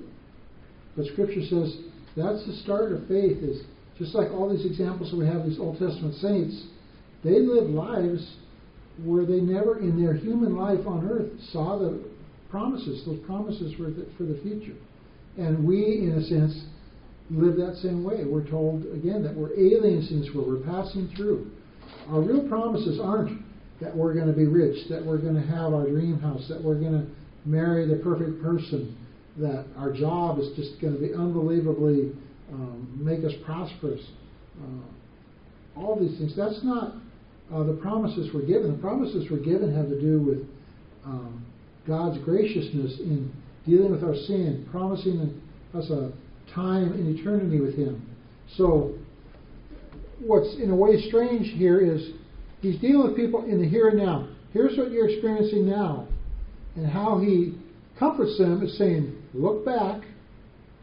But 0.96 1.06
Scripture 1.08 1.42
says 1.42 1.78
that's 2.16 2.46
the 2.46 2.60
start 2.64 2.92
of 2.92 3.08
faith. 3.08 3.38
Is 3.44 3.64
just 3.98 4.16
like 4.16 4.32
all 4.32 4.50
these 4.50 4.66
examples 4.66 5.12
that 5.12 5.18
we 5.18 5.26
have, 5.26 5.46
these 5.46 5.60
Old 5.60 5.80
Testament 5.80 6.16
saints, 6.16 6.66
they 7.24 7.40
lived 7.40 7.70
lives 7.70 8.36
where 9.04 9.26
they 9.26 9.40
never, 9.40 9.80
in 9.80 10.02
their 10.02 10.14
human 10.14 10.56
life 10.56 10.86
on 10.86 11.08
earth, 11.10 11.32
saw 11.52 11.78
the 11.78 12.04
promises. 12.50 13.04
Those 13.06 13.20
promises 13.26 13.78
were 13.80 13.92
for 14.18 14.24
the 14.24 14.40
future. 14.44 14.76
And 15.38 15.66
we, 15.66 16.04
in 16.04 16.12
a 16.18 16.24
sense, 16.24 16.66
live 17.30 17.56
that 17.56 17.78
same 17.82 18.04
way. 18.04 18.26
We're 18.26 18.48
told, 18.50 18.86
again, 18.94 19.24
that 19.24 19.36
we're 19.36 19.54
aliens 19.54 20.12
in 20.12 20.20
this 20.22 20.30
world. 20.36 20.50
We're 20.50 20.66
passing 20.66 21.10
through. 21.16 21.50
Our 22.10 22.22
real 22.22 22.48
promises 22.48 23.00
aren't 23.02 23.42
that 23.80 23.96
we're 23.96 24.14
going 24.14 24.28
to 24.28 24.34
be 24.34 24.46
rich, 24.46 24.90
that 24.90 25.04
we're 25.04 25.18
going 25.18 25.36
to 25.36 25.48
have 25.48 25.74
our 25.74 25.88
dream 25.88 26.20
house, 26.20 26.48
that 26.50 26.62
we're 26.62 26.80
going 26.80 26.94
to 26.94 27.08
marry 27.50 27.88
the 27.88 28.04
perfect 28.04 28.42
person, 28.44 28.96
that 29.38 29.66
our 29.78 29.92
job 29.94 30.40
is 30.40 30.50
just 30.56 30.80
going 30.82 30.94
to 30.94 31.00
be 31.00 31.14
unbelievably 31.14 32.12
um, 32.52 33.00
make 33.02 33.24
us 33.24 33.34
prosperous. 33.46 34.02
Uh, 34.62 35.80
all 35.80 35.98
these 36.00 36.18
things. 36.18 36.36
That's 36.36 36.64
not 36.64 36.96
uh, 37.54 37.64
the 37.64 37.74
promises 37.82 38.30
we're 38.34 38.46
given. 38.46 38.72
The 38.72 38.82
promises 38.82 39.28
we're 39.32 39.44
given 39.44 39.74
have 39.74 39.90
to 39.90 40.00
do 40.00 40.22
with 40.22 40.40
um, 41.06 41.46
God's 41.88 42.22
graciousness 42.24 43.00
in 43.00 43.32
dealing 43.66 43.92
with 43.92 44.04
our 44.04 44.16
sin, 44.16 44.68
promising 44.72 45.42
us 45.74 45.90
a 45.90 46.12
time 46.54 46.94
in 46.94 47.18
eternity 47.18 47.60
with 47.60 47.76
Him. 47.76 48.06
So, 48.58 48.96
what's 50.20 50.56
in 50.56 50.72
a 50.72 50.76
way 50.76 51.02
strange 51.08 51.48
here 51.58 51.80
is 51.80 52.12
He's 52.60 52.80
dealing 52.80 53.08
with 53.08 53.16
people 53.16 53.46
in 53.46 53.62
the 53.62 53.68
here 53.68 53.88
and 53.88 53.98
now. 53.98 54.28
Here's 54.54 54.78
what 54.78 54.92
you're 54.92 55.10
experiencing 55.10 55.70
now. 55.70 56.08
And 56.76 56.86
how 56.86 57.20
He 57.20 57.58
comforts 57.98 58.38
them 58.38 58.62
is 58.64 58.78
saying, 58.78 59.21
look 59.34 59.66
back 59.66 60.04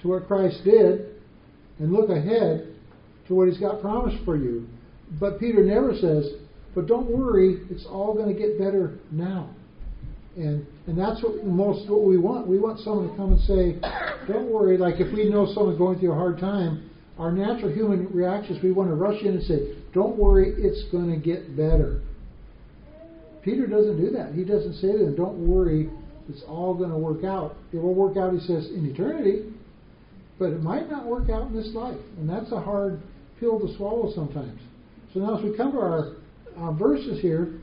to 0.02 0.08
what 0.08 0.26
Christ 0.26 0.62
did 0.64 1.14
and 1.78 1.92
look 1.92 2.10
ahead 2.10 2.74
to 3.28 3.34
what 3.34 3.48
He's 3.48 3.58
got 3.58 3.80
promised 3.80 4.24
for 4.24 4.36
you. 4.36 4.66
But 5.20 5.38
Peter 5.38 5.64
never 5.64 5.94
says, 5.94 6.32
but 6.74 6.86
don't 6.86 7.10
worry, 7.10 7.62
it's 7.70 7.86
all 7.86 8.14
going 8.14 8.34
to 8.34 8.38
get 8.38 8.58
better 8.58 8.98
now. 9.10 9.50
And 10.36 10.64
and 10.86 10.96
that's 10.96 11.20
what 11.22 11.44
most 11.44 11.90
what 11.90 12.04
we 12.04 12.16
want. 12.16 12.46
We 12.46 12.60
want 12.60 12.78
someone 12.80 13.10
to 13.10 13.16
come 13.16 13.32
and 13.32 13.40
say, 13.40 13.76
"Don't 14.32 14.48
worry." 14.48 14.78
Like 14.78 15.00
if 15.00 15.12
we 15.12 15.28
know 15.28 15.52
someone's 15.52 15.78
going 15.78 15.98
through 15.98 16.12
a 16.12 16.14
hard 16.14 16.38
time, 16.38 16.90
our 17.18 17.32
natural 17.32 17.72
human 17.72 18.06
reaction 18.12 18.54
is 18.54 18.62
we 18.62 18.70
want 18.70 18.88
to 18.88 18.94
rush 18.94 19.20
in 19.22 19.34
and 19.34 19.42
say, 19.42 19.74
"Don't 19.92 20.16
worry, 20.16 20.54
it's 20.56 20.84
going 20.92 21.10
to 21.10 21.16
get 21.16 21.56
better." 21.56 22.02
Peter 23.42 23.66
doesn't 23.66 23.96
do 23.96 24.10
that. 24.10 24.32
He 24.32 24.44
doesn't 24.44 24.74
say 24.74 24.92
to 24.92 24.98
them, 24.98 25.16
"Don't 25.16 25.38
worry, 25.44 25.90
it's 26.28 26.42
all 26.48 26.74
going 26.74 26.90
to 26.90 26.98
work 26.98 27.24
out." 27.24 27.56
It 27.72 27.78
will 27.78 27.94
work 27.94 28.16
out, 28.16 28.32
he 28.32 28.40
says, 28.40 28.70
in 28.70 28.86
eternity, 28.86 29.52
but 30.38 30.50
it 30.50 30.62
might 30.62 30.90
not 30.90 31.06
work 31.06 31.30
out 31.30 31.48
in 31.48 31.56
this 31.56 31.72
life, 31.74 31.98
and 32.18 32.28
that's 32.28 32.52
a 32.52 32.60
hard 32.60 33.00
pill 33.40 33.58
to 33.60 33.76
swallow 33.76 34.12
sometimes. 34.14 34.60
So 35.12 35.20
now, 35.20 35.38
as 35.38 35.44
we 35.44 35.56
come 35.56 35.72
to 35.72 35.78
our 35.78 36.16
uh, 36.56 36.72
verses 36.72 37.20
here, 37.20 37.54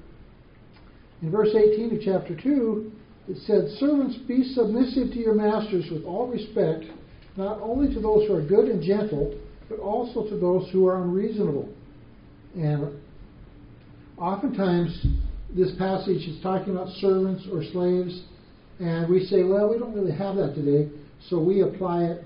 in 1.21 1.31
verse 1.31 1.49
18 1.55 1.95
of 1.95 2.01
chapter 2.03 2.35
2, 2.35 2.91
it 3.27 3.37
said, 3.45 3.67
Servants, 3.79 4.17
be 4.27 4.43
submissive 4.53 5.11
to 5.13 5.19
your 5.19 5.33
masters 5.33 5.85
with 5.91 6.03
all 6.03 6.27
respect, 6.27 6.85
not 7.37 7.59
only 7.61 7.93
to 7.93 7.99
those 7.99 8.27
who 8.27 8.35
are 8.35 8.45
good 8.45 8.69
and 8.69 8.83
gentle, 8.83 9.39
but 9.69 9.79
also 9.79 10.27
to 10.29 10.37
those 10.37 10.69
who 10.71 10.87
are 10.87 11.01
unreasonable. 11.01 11.69
And 12.55 13.01
oftentimes, 14.17 15.05
this 15.55 15.71
passage 15.77 16.27
is 16.27 16.41
talking 16.43 16.75
about 16.75 16.89
servants 16.97 17.47
or 17.51 17.63
slaves, 17.71 18.23
and 18.79 19.09
we 19.09 19.25
say, 19.25 19.43
well, 19.43 19.69
we 19.71 19.77
don't 19.77 19.93
really 19.93 20.15
have 20.15 20.35
that 20.35 20.53
today, 20.55 20.91
so 21.29 21.39
we 21.39 21.61
apply 21.61 22.03
it 22.03 22.23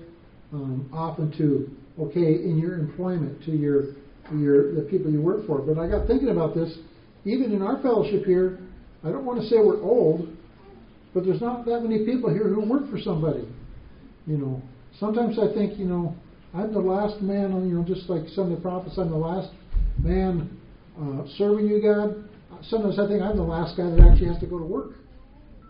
um, 0.52 0.90
often 0.92 1.30
to, 1.38 1.70
okay, 2.02 2.42
in 2.42 2.58
your 2.58 2.74
employment, 2.74 3.44
to 3.44 3.52
your, 3.52 3.94
your 4.34 4.74
the 4.74 4.82
people 4.90 5.10
you 5.10 5.20
work 5.20 5.46
for. 5.46 5.60
But 5.60 5.78
I 5.78 5.88
got 5.88 6.06
thinking 6.06 6.30
about 6.30 6.54
this, 6.54 6.76
even 7.24 7.52
in 7.52 7.62
our 7.62 7.80
fellowship 7.82 8.24
here, 8.24 8.58
I 9.04 9.10
don't 9.10 9.24
want 9.24 9.40
to 9.40 9.46
say 9.48 9.56
we're 9.56 9.82
old, 9.82 10.28
but 11.14 11.24
there's 11.24 11.40
not 11.40 11.64
that 11.66 11.80
many 11.80 12.04
people 12.04 12.30
here 12.30 12.48
who 12.48 12.68
work 12.68 12.90
for 12.90 12.98
somebody. 12.98 13.48
You 14.26 14.36
know, 14.36 14.62
sometimes 14.98 15.38
I 15.38 15.52
think, 15.54 15.78
you 15.78 15.86
know, 15.86 16.14
I'm 16.52 16.72
the 16.72 16.80
last 16.80 17.22
man 17.22 17.68
you 17.68 17.76
know, 17.76 17.84
just 17.84 18.10
like 18.10 18.28
some 18.34 18.50
of 18.50 18.56
the 18.56 18.62
prophets, 18.62 18.98
I'm 18.98 19.10
the 19.10 19.16
last 19.16 19.50
man 19.98 20.58
uh, 21.00 21.22
serving 21.38 21.68
you, 21.68 21.80
God. 21.80 22.28
Sometimes 22.64 22.98
I 22.98 23.06
think 23.06 23.22
I'm 23.22 23.36
the 23.36 23.42
last 23.42 23.76
guy 23.76 23.88
that 23.88 24.00
actually 24.00 24.28
has 24.28 24.40
to 24.40 24.46
go 24.46 24.58
to 24.58 24.64
work. 24.64 24.99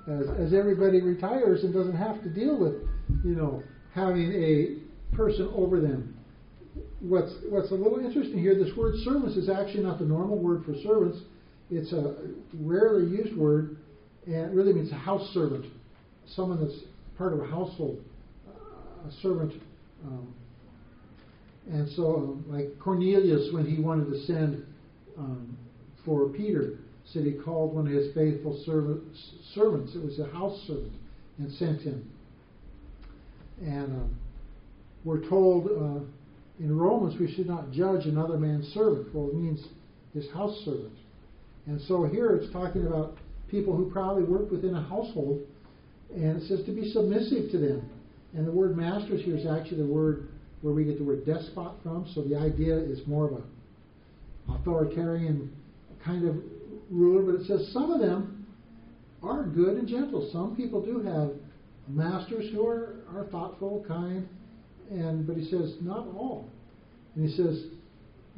As, 0.08 0.26
as 0.38 0.54
everybody 0.54 1.00
retires 1.02 1.62
and 1.62 1.72
doesn't 1.74 1.96
have 1.96 2.22
to 2.22 2.28
deal 2.30 2.58
with, 2.58 2.74
you 3.24 3.34
know, 3.34 3.62
having 3.94 4.32
a 4.32 5.14
person 5.14 5.50
over 5.54 5.80
them. 5.80 6.16
What's 7.00 7.32
what's 7.48 7.70
a 7.70 7.74
little 7.74 7.98
interesting 7.98 8.38
here, 8.38 8.54
this 8.54 8.74
word 8.76 8.94
servants 9.04 9.36
is 9.36 9.48
actually 9.48 9.82
not 9.82 9.98
the 9.98 10.04
normal 10.04 10.38
word 10.38 10.64
for 10.64 10.74
servants. 10.82 11.18
It's 11.70 11.92
a 11.92 12.16
rarely 12.54 13.10
used 13.10 13.36
word, 13.36 13.76
and 14.26 14.34
it 14.34 14.52
really 14.54 14.72
means 14.72 14.90
a 14.90 14.96
house 14.96 15.28
servant, 15.34 15.66
someone 16.26 16.60
that's 16.60 16.78
part 17.18 17.32
of 17.32 17.40
a 17.40 17.46
household, 17.46 18.02
uh, 18.48 19.08
a 19.08 19.12
servant. 19.20 19.52
Um, 20.04 20.34
and 21.70 21.88
so, 21.90 22.16
um, 22.16 22.44
like 22.48 22.78
Cornelius, 22.78 23.52
when 23.52 23.66
he 23.66 23.80
wanted 23.80 24.10
to 24.10 24.18
send 24.26 24.64
um, 25.18 25.56
for 26.04 26.28
Peter, 26.28 26.78
said 27.12 27.24
he 27.24 27.32
called 27.32 27.74
one 27.74 27.86
of 27.86 27.92
his 27.92 28.14
faithful 28.14 28.62
servant, 28.64 29.02
servants. 29.54 29.94
It 29.94 30.04
was 30.04 30.18
a 30.18 30.26
house 30.26 30.58
servant, 30.66 30.92
and 31.38 31.52
sent 31.52 31.82
him. 31.82 32.08
And 33.60 33.86
um, 33.86 34.16
we're 35.04 35.28
told 35.28 35.66
uh, 35.66 36.04
in 36.60 36.76
Romans 36.76 37.18
we 37.18 37.32
should 37.34 37.46
not 37.46 37.70
judge 37.72 38.06
another 38.06 38.38
man's 38.38 38.66
servant. 38.68 39.14
Well, 39.14 39.28
it 39.28 39.34
means 39.34 39.64
his 40.14 40.30
house 40.32 40.56
servant. 40.64 40.96
And 41.66 41.80
so 41.82 42.04
here 42.04 42.34
it's 42.36 42.52
talking 42.52 42.86
about 42.86 43.16
people 43.50 43.76
who 43.76 43.90
probably 43.90 44.24
work 44.24 44.50
within 44.50 44.74
a 44.74 44.82
household, 44.82 45.40
and 46.14 46.40
it 46.40 46.48
says 46.48 46.64
to 46.66 46.72
be 46.72 46.90
submissive 46.90 47.50
to 47.52 47.58
them. 47.58 47.90
And 48.34 48.46
the 48.46 48.52
word 48.52 48.76
masters 48.76 49.24
here 49.24 49.36
is 49.36 49.46
actually 49.46 49.78
the 49.78 49.92
word 49.92 50.28
where 50.62 50.72
we 50.72 50.84
get 50.84 50.98
the 50.98 51.04
word 51.04 51.26
despot 51.26 51.72
from. 51.82 52.06
So 52.14 52.22
the 52.22 52.36
idea 52.36 52.76
is 52.76 53.00
more 53.06 53.26
of 53.26 53.32
a 53.32 53.42
authoritarian 54.54 55.52
kind 56.04 56.28
of 56.28 56.36
ruler, 56.90 57.22
but 57.32 57.40
it 57.40 57.46
says 57.46 57.72
some 57.72 57.92
of 57.92 58.00
them 58.00 58.46
are 59.22 59.44
good 59.44 59.76
and 59.76 59.88
gentle. 59.88 60.28
Some 60.32 60.56
people 60.56 60.84
do 60.84 61.00
have 61.00 61.30
masters 61.88 62.50
who 62.52 62.66
are, 62.66 62.96
are 63.14 63.24
thoughtful, 63.30 63.84
kind, 63.86 64.28
and 64.90 65.26
but 65.26 65.36
he 65.36 65.44
says 65.50 65.76
not 65.80 66.06
all. 66.08 66.48
And 67.14 67.28
he 67.28 67.36
says, 67.36 67.64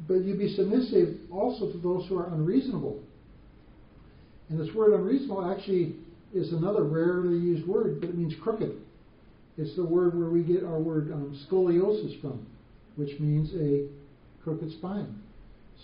but 0.07 0.15
you 0.23 0.35
be 0.35 0.55
submissive 0.55 1.17
also 1.31 1.71
to 1.71 1.77
those 1.77 2.07
who 2.07 2.17
are 2.17 2.27
unreasonable. 2.33 2.99
And 4.49 4.59
this 4.59 4.73
word 4.75 4.93
unreasonable 4.93 5.49
actually 5.49 5.95
is 6.33 6.51
another 6.51 6.83
rarely 6.83 7.37
used 7.37 7.67
word, 7.67 8.01
but 8.01 8.09
it 8.09 8.17
means 8.17 8.33
crooked. 8.41 8.73
It's 9.57 9.75
the 9.75 9.85
word 9.85 10.17
where 10.17 10.29
we 10.29 10.43
get 10.43 10.63
our 10.63 10.79
word 10.79 11.11
um, 11.11 11.39
scoliosis 11.47 12.19
from, 12.21 12.45
which 12.95 13.19
means 13.19 13.53
a 13.53 13.87
crooked 14.43 14.71
spine. 14.73 15.22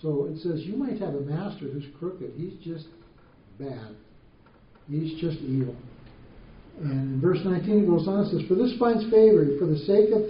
So 0.02 0.30
it 0.32 0.40
says 0.40 0.62
you 0.62 0.76
might 0.76 1.00
have 1.00 1.16
a 1.16 1.22
master 1.22 1.66
who's 1.66 1.86
crooked. 2.00 2.32
He's 2.38 2.54
just 2.64 2.86
bad. 3.60 3.96
He's 4.90 5.20
just 5.20 5.40
evil. 5.40 5.76
And 6.82 7.16
in 7.16 7.22
verse 7.22 7.40
19 7.44 7.84
it 7.84 7.88
goes 7.88 8.08
on 8.08 8.20
and 8.20 8.32
says, 8.32 8.48
For 8.48 8.56
this 8.56 8.74
finds 8.80 9.04
favor, 9.12 9.46
for 9.60 9.66
the 9.66 9.80
sake 9.80 10.12
of 10.14 10.24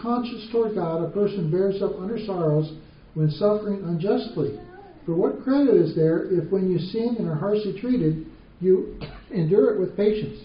conscience 0.00 0.48
toward 0.50 0.74
God, 0.74 1.04
a 1.04 1.10
person 1.10 1.50
bears 1.50 1.80
up 1.80 1.92
under 2.00 2.18
sorrows 2.26 2.72
when 3.14 3.30
suffering 3.30 3.84
unjustly. 3.84 4.58
For 5.06 5.14
what 5.14 5.42
credit 5.44 5.74
is 5.74 5.94
there 5.94 6.26
if 6.32 6.50
when 6.50 6.70
you 6.70 6.78
sin 6.78 7.16
and 7.18 7.28
are 7.28 7.36
harshly 7.36 7.78
treated, 7.80 8.26
you 8.60 8.98
endure 9.30 9.74
it 9.74 9.80
with 9.80 9.96
patience? 9.96 10.40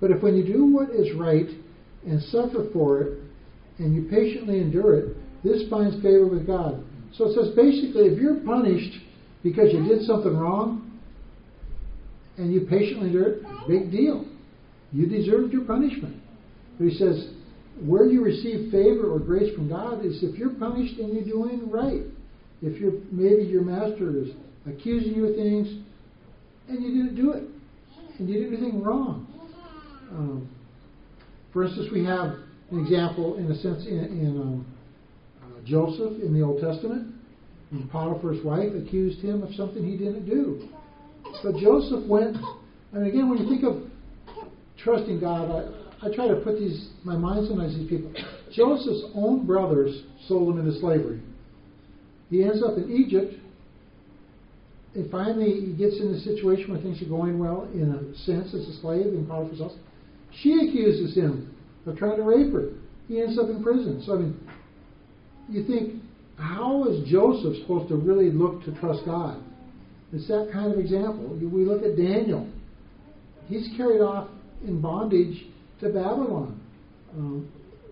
But 0.00 0.10
if 0.10 0.22
when 0.22 0.36
you 0.36 0.44
do 0.44 0.66
what 0.66 0.90
is 0.90 1.14
right 1.16 1.48
and 2.06 2.22
suffer 2.24 2.68
for 2.72 3.00
it, 3.00 3.18
and 3.78 3.94
you 3.94 4.08
patiently 4.08 4.60
endure 4.60 4.98
it, 4.98 5.16
this 5.42 5.68
finds 5.68 5.96
favor 5.96 6.26
with 6.26 6.46
God. 6.46 6.84
So 7.16 7.30
it 7.30 7.34
says 7.34 7.54
basically, 7.54 8.06
if 8.06 8.18
you're 8.18 8.40
punished 8.40 8.98
because 9.42 9.72
you 9.72 9.86
did 9.86 10.02
something 10.02 10.36
wrong 10.36 11.00
and 12.36 12.52
you 12.52 12.66
patiently 12.68 13.08
endure 13.08 13.34
it, 13.34 13.42
big 13.68 13.90
deal. 13.90 14.24
You 14.92 15.06
deserved 15.06 15.52
your 15.52 15.64
punishment. 15.64 16.20
But 16.78 16.88
he 16.88 16.96
says, 16.96 17.28
where 17.80 18.06
you 18.06 18.24
receive 18.24 18.70
favor 18.70 19.12
or 19.12 19.18
grace 19.18 19.54
from 19.54 19.68
God 19.68 20.04
is 20.04 20.22
if 20.22 20.38
you're 20.38 20.50
punished 20.50 20.98
and 20.98 21.12
you're 21.12 21.24
doing 21.24 21.70
right. 21.70 22.02
If 22.62 22.80
you're 22.80 22.92
maybe 23.10 23.42
your 23.42 23.62
master 23.62 24.16
is 24.16 24.28
accusing 24.66 25.14
you 25.14 25.26
of 25.26 25.36
things 25.36 25.68
and 26.68 26.82
you 26.82 27.02
didn't 27.02 27.16
do 27.16 27.32
it 27.32 27.44
and 28.18 28.28
you 28.28 28.42
did 28.42 28.52
anything 28.54 28.82
wrong. 28.82 29.26
Um, 30.10 30.48
for 31.52 31.64
instance, 31.64 31.88
we 31.92 32.04
have 32.04 32.36
an 32.70 32.80
example, 32.80 33.36
in 33.36 33.50
a 33.50 33.56
sense, 33.56 33.86
in, 33.86 33.98
in 33.98 34.40
um, 34.40 34.66
Joseph 35.64 36.20
in 36.22 36.32
the 36.34 36.42
Old 36.42 36.60
Testament. 36.60 37.14
Potiphar's 37.90 38.42
wife 38.44 38.70
accused 38.74 39.20
him 39.20 39.42
of 39.42 39.52
something 39.54 39.84
he 39.84 39.96
didn't 39.96 40.26
do. 40.26 40.68
But 41.42 41.56
Joseph 41.56 42.06
went, 42.06 42.36
and 42.92 43.06
again, 43.06 43.28
when 43.28 43.38
you 43.38 43.48
think 43.48 43.64
of 43.64 43.82
trusting 44.78 45.20
God, 45.20 45.50
I, 45.50 46.06
I 46.06 46.14
try 46.14 46.28
to 46.28 46.36
put 46.36 46.58
these 46.58 46.90
my 47.02 47.16
mind 47.16 47.48
sometimes 47.48 47.76
these 47.76 47.88
people. 47.88 48.12
Joseph's 48.52 49.04
own 49.14 49.46
brothers 49.46 50.04
sold 50.28 50.54
him 50.54 50.60
into 50.60 50.78
slavery. 50.78 51.20
He 52.30 52.44
ends 52.44 52.62
up 52.62 52.76
in 52.76 52.90
Egypt, 52.92 53.34
and 54.94 55.10
finally 55.10 55.60
he 55.60 55.72
gets 55.72 56.00
in 56.00 56.14
a 56.14 56.20
situation 56.20 56.72
where 56.72 56.80
things 56.80 57.02
are 57.02 57.08
going 57.08 57.38
well 57.38 57.68
in 57.74 57.90
a 57.90 58.16
sense 58.18 58.54
as 58.54 58.68
a 58.68 58.80
slave 58.80 59.06
in 59.06 59.26
Potiphar's 59.26 59.60
house. 59.60 59.76
She 60.42 60.52
accuses 60.68 61.16
him 61.16 61.54
of 61.86 61.96
trying 61.96 62.16
to 62.16 62.22
rape 62.22 62.52
her. 62.52 62.70
He 63.08 63.20
ends 63.20 63.38
up 63.38 63.48
in 63.48 63.62
prison. 63.62 64.02
So 64.06 64.14
I 64.14 64.18
mean, 64.18 64.40
you 65.48 65.64
think, 65.66 66.02
how 66.38 66.84
is 66.88 67.08
Joseph 67.08 67.60
supposed 67.62 67.88
to 67.88 67.96
really 67.96 68.30
look 68.30 68.64
to 68.64 68.74
trust 68.80 69.04
God? 69.04 69.42
It's 70.12 70.28
that 70.28 70.50
kind 70.52 70.72
of 70.72 70.78
example. 70.78 71.28
We 71.28 71.64
look 71.64 71.82
at 71.82 71.96
Daniel. 71.96 72.48
He's 73.48 73.68
carried 73.76 74.00
off 74.00 74.28
in 74.64 74.80
bondage 74.80 75.44
to 75.80 75.86
Babylon. 75.86 76.60
Um, 77.16 77.48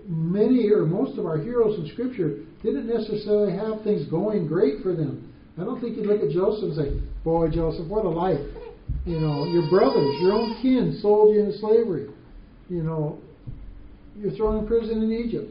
many 0.07 0.71
or 0.71 0.85
most 0.85 1.19
of 1.19 1.27
our 1.27 1.39
heroes 1.39 1.79
in 1.79 1.93
Scripture 1.93 2.41
didn't 2.63 2.87
necessarily 2.87 3.53
have 3.53 3.83
things 3.83 4.09
going 4.09 4.47
great 4.47 4.83
for 4.83 4.95
them. 4.95 5.33
I 5.61 5.65
don't 5.65 5.81
think 5.81 5.97
you 5.97 6.05
look 6.05 6.23
at 6.23 6.31
Joseph 6.31 6.65
and 6.65 6.77
say, 6.77 7.01
Boy, 7.25 7.49
Joseph, 7.51 7.87
what 7.87 8.05
a 8.05 8.09
life. 8.09 8.41
You 9.05 9.21
know, 9.21 9.45
your 9.45 9.69
brothers, 9.69 10.17
your 10.21 10.33
own 10.33 10.59
kin 10.63 10.99
sold 11.03 11.35
you 11.35 11.43
into 11.43 11.59
slavery. 11.59 12.09
You 12.69 12.83
know, 12.83 13.19
you're 14.17 14.33
thrown 14.33 14.59
in 14.59 14.67
prison 14.67 15.03
in 15.03 15.13
Egypt. 15.13 15.51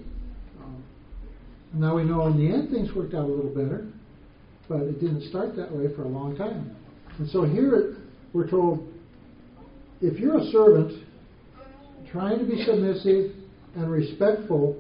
Now 1.73 1.95
we 1.95 2.03
know 2.03 2.27
in 2.27 2.37
the 2.37 2.53
end 2.53 2.69
things 2.69 2.93
worked 2.93 3.13
out 3.13 3.25
a 3.25 3.33
little 3.33 3.53
better, 3.53 3.87
but 4.67 4.81
it 4.81 4.99
didn't 4.99 5.29
start 5.29 5.55
that 5.55 5.71
way 5.71 5.93
for 5.95 6.03
a 6.03 6.07
long 6.07 6.35
time. 6.35 6.75
And 7.17 7.29
so 7.29 7.43
here 7.43 7.97
we're 8.33 8.49
told 8.49 8.87
if 10.01 10.19
you're 10.19 10.39
a 10.39 10.45
servant 10.51 11.03
trying 12.11 12.39
to 12.39 12.45
be 12.45 12.63
submissive 12.65 13.31
and 13.75 13.89
respectful 13.89 14.75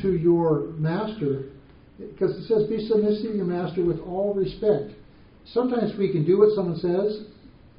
to 0.00 0.16
your 0.16 0.68
master, 0.78 1.46
because 1.98 2.30
it 2.36 2.46
says, 2.46 2.68
be 2.68 2.86
submissive 2.86 3.32
to 3.32 3.36
your 3.36 3.46
master 3.46 3.84
with 3.84 3.98
all 4.00 4.34
respect. 4.34 4.92
Sometimes 5.46 5.98
we 5.98 6.12
can 6.12 6.24
do 6.24 6.38
what 6.38 6.54
someone 6.54 6.78
says, 6.78 7.24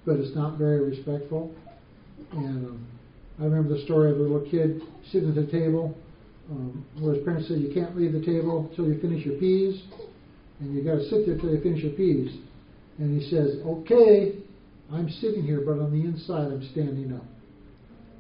but 0.06 0.18
it's 0.18 0.36
not 0.36 0.58
very 0.58 0.84
respectful. 0.84 1.54
And 2.34 2.68
um, 2.68 2.88
I 3.40 3.46
remember 3.46 3.78
the 3.78 3.84
story 3.86 4.12
of 4.12 4.18
a 4.18 4.22
little 4.22 4.46
kid 4.50 4.82
sitting 5.12 5.30
at 5.30 5.36
the 5.36 5.48
table 5.50 5.96
um, 6.52 6.86
where 7.00 7.16
his 7.16 7.24
parents 7.24 7.48
said, 7.48 7.60
You 7.60 7.74
can't 7.74 7.96
leave 7.96 8.14
the 8.14 8.26
table 8.26 8.68
until 8.70 8.86
you 8.86 9.00
finish 9.00 9.26
your 9.26 9.36
peas, 9.40 9.82
and 10.60 10.76
you 10.76 10.84
got 10.84 10.96
to 10.96 11.10
sit 11.10 11.26
there 11.26 11.36
until 11.36 11.52
you 11.52 11.62
finish 11.62 11.84
your 11.84 11.94
peas. 11.94 12.38
And 12.98 13.20
he 13.20 13.30
says, 13.30 13.60
Okay, 13.66 14.36
I'm 14.92 15.10
sitting 15.10 15.44
here, 15.44 15.64
but 15.66 15.80
on 15.80 15.92
the 15.92 16.06
inside 16.06 16.52
I'm 16.52 16.68
standing 16.72 17.14
up. 17.14 17.26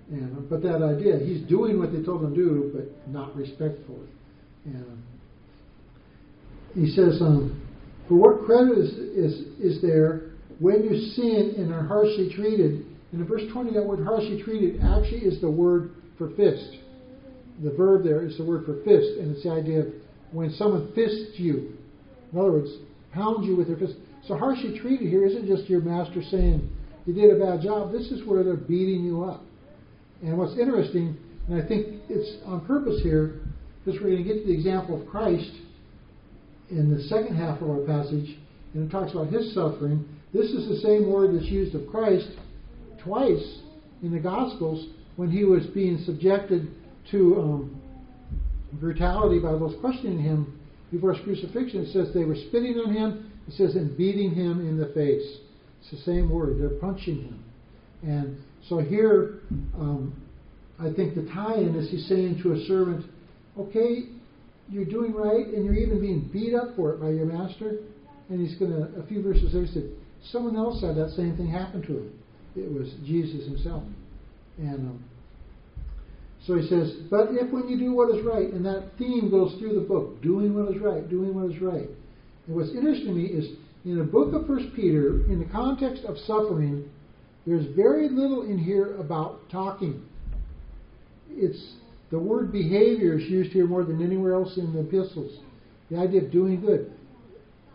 And, 0.10 0.50
but 0.50 0.62
that 0.64 0.82
idea, 0.82 1.20
he's 1.20 1.42
doing 1.48 1.80
what 1.80 1.92
they 1.94 2.02
told 2.02 2.24
him 2.24 2.34
to 2.34 2.36
do, 2.36 2.72
but 2.74 3.08
not 3.12 3.36
respectfully. 3.36 4.08
And 4.66 5.04
he 6.74 6.92
says, 6.92 7.22
um, 7.22 7.62
For 8.08 8.16
what 8.16 8.46
credit 8.46 8.78
is, 8.78 8.92
is, 8.92 9.34
is 9.60 9.82
there 9.82 10.32
when 10.60 10.84
you 10.84 10.98
sin 11.16 11.56
and 11.58 11.74
are 11.74 11.86
harshly 11.86 12.32
treated? 12.34 12.86
And 13.12 13.22
in 13.22 13.28
verse 13.28 13.44
20, 13.52 13.74
that 13.74 13.84
word 13.84 14.06
harshly 14.06 14.42
treated 14.42 14.82
actually 14.82 15.22
is 15.22 15.42
the 15.42 15.52
word 15.52 15.92
for 16.18 16.30
fist. 16.32 16.78
The 17.64 17.72
verb 17.72 18.04
there 18.04 18.24
is 18.24 18.38
the 18.38 18.44
word 18.44 18.66
for 18.66 18.76
fist, 18.84 19.20
and 19.20 19.36
it's 19.36 19.44
the 19.44 19.52
idea 19.52 19.82
of 19.82 19.88
when 20.32 20.52
someone 20.52 20.92
fists 20.94 21.40
you. 21.40 21.78
In 22.32 22.40
other 22.40 22.52
words, 22.52 22.72
pounds 23.14 23.46
you 23.46 23.56
with 23.56 23.68
their 23.68 23.78
fist. 23.78 23.94
So 24.28 24.38
harshly 24.38 24.80
treated 24.80 25.10
here 25.10 25.26
isn't 25.26 25.48
just 25.48 25.70
your 25.70 25.82
master 25.82 26.22
saying, 26.24 26.70
you 27.06 27.14
did 27.14 27.32
a 27.36 27.44
bad 27.44 27.62
job. 27.62 27.92
This 27.92 28.12
is 28.12 28.26
where 28.26 28.44
they're 28.44 28.56
beating 28.56 29.04
you 29.04 29.24
up. 29.24 29.44
And 30.24 30.38
what's 30.38 30.58
interesting, 30.58 31.18
and 31.48 31.62
I 31.62 31.68
think 31.68 32.02
it's 32.10 32.44
on 32.46 32.66
purpose 32.66 33.02
here, 33.04 33.42
because 33.84 34.00
we're 34.00 34.12
going 34.12 34.24
to 34.24 34.34
get 34.34 34.42
to 34.42 34.48
the 34.48 34.54
example 34.54 35.02
of 35.02 35.08
Christ 35.08 35.52
in 36.70 36.96
the 36.96 37.04
second 37.04 37.36
half 37.36 37.62
of 37.62 37.70
our 37.70 37.86
passage, 37.86 38.38
and 38.74 38.88
it 38.88 38.92
talks 38.92 39.12
about 39.12 39.28
his 39.28 39.54
suffering. 39.54 40.08
This 40.34 40.52
is 40.52 40.70
the 40.70 40.88
same 40.88 41.12
word 41.12 41.36
that's 41.36 41.52
used 41.52 41.76
of 41.76 41.88
Christ 41.90 42.30
twice 43.04 43.60
in 44.02 44.12
the 44.12 44.20
Gospels 44.20 44.88
when 45.16 45.30
he 45.30 45.44
was 45.44 45.66
being 45.68 45.98
subjected 46.06 46.72
to 47.10 47.40
um, 47.40 47.82
brutality 48.74 49.40
by 49.40 49.52
those 49.52 49.76
questioning 49.82 50.20
him 50.20 50.60
before 50.92 51.14
his 51.14 51.24
crucifixion. 51.24 51.82
It 51.84 51.94
says 51.94 52.14
they 52.14 52.26
were 52.26 52.36
spitting 52.36 52.78
on 52.86 52.94
him. 52.94 53.32
It 53.48 53.54
says 53.54 53.76
and 53.76 53.98
beating 53.98 54.32
him 54.36 54.62
in 54.62 54.78
the 54.78 54.88
face. 54.88 55.40
It's 55.82 55.92
the 55.92 55.98
same 55.98 56.30
word. 56.30 56.60
They're 56.60 56.80
punching 56.80 57.24
him. 57.24 57.44
And 58.04 58.38
so 58.70 58.80
here, 58.80 59.40
um, 59.76 60.22
I 60.80 60.94
think 60.94 61.16
the 61.16 61.28
tie-in 61.34 61.76
is 61.76 61.90
he's 61.90 62.08
saying 62.08 62.40
to 62.44 62.54
a 62.54 62.66
servant, 62.66 63.06
okay, 63.58 64.04
you're 64.70 64.86
doing 64.86 65.14
right, 65.14 65.48
and 65.48 65.66
you're 65.66 65.76
even 65.76 66.00
being 66.00 66.30
beat 66.32 66.54
up 66.56 66.76
for 66.76 66.94
it 66.94 67.02
by 67.02 67.10
your 67.10 67.26
master. 67.26 67.80
And 68.30 68.40
he's 68.48 68.58
going 68.58 68.72
to, 68.72 69.00
a 69.00 69.06
few 69.08 69.22
verses 69.22 69.54
later, 69.54 69.68
said, 69.74 69.90
someone 70.32 70.56
else 70.56 70.82
had 70.82 70.96
that 70.96 71.12
same 71.18 71.36
thing 71.36 71.48
happen 71.48 71.82
to 71.82 71.88
him. 71.88 72.20
It 72.56 72.72
was 72.72 72.94
Jesus 73.06 73.46
himself. 73.46 73.84
And 74.58 74.90
um, 74.90 75.04
so 76.46 76.58
he 76.58 76.68
says, 76.68 76.94
but 77.10 77.30
if 77.32 77.52
when 77.52 77.70
you 77.70 77.78
do 77.78 77.94
what 77.94 78.16
is 78.16 78.26
right, 78.26 78.52
and 78.52 78.66
that 78.66 78.92
theme 78.98 79.30
goes 79.30 79.58
through 79.60 79.76
the 79.76 79.86
book, 79.88 80.22
doing 80.22 80.56
what 80.56 80.76
is 80.76 80.82
right, 80.82 81.08
doing 81.10 81.36
what 81.36 81.52
is 81.52 81.62
right. 81.62 81.88
And 82.48 82.56
what's 82.56 82.72
interesting 82.72 83.08
to 83.08 83.14
me 83.14 83.26
is 83.26 83.58
in 83.86 83.98
the 83.98 84.04
book 84.04 84.34
of 84.34 84.48
First 84.48 84.66
Peter, 84.76 85.24
in 85.26 85.40
the 85.40 85.52
context 85.52 86.04
of 86.06 86.18
suffering, 86.26 86.90
there's 87.46 87.66
very 87.76 88.10
little 88.10 88.44
in 88.44 88.58
here 88.58 88.96
about 88.98 89.40
talking. 89.52 90.04
It's 91.30 91.76
the 92.12 92.20
word 92.20 92.52
behavior 92.52 93.18
is 93.18 93.30
used 93.30 93.52
here 93.52 93.66
more 93.66 93.84
than 93.84 94.04
anywhere 94.04 94.34
else 94.34 94.58
in 94.58 94.74
the 94.74 94.80
epistles. 94.82 95.40
The 95.90 95.98
idea 95.98 96.24
of 96.24 96.32
doing 96.32 96.62
good. 96.62 96.92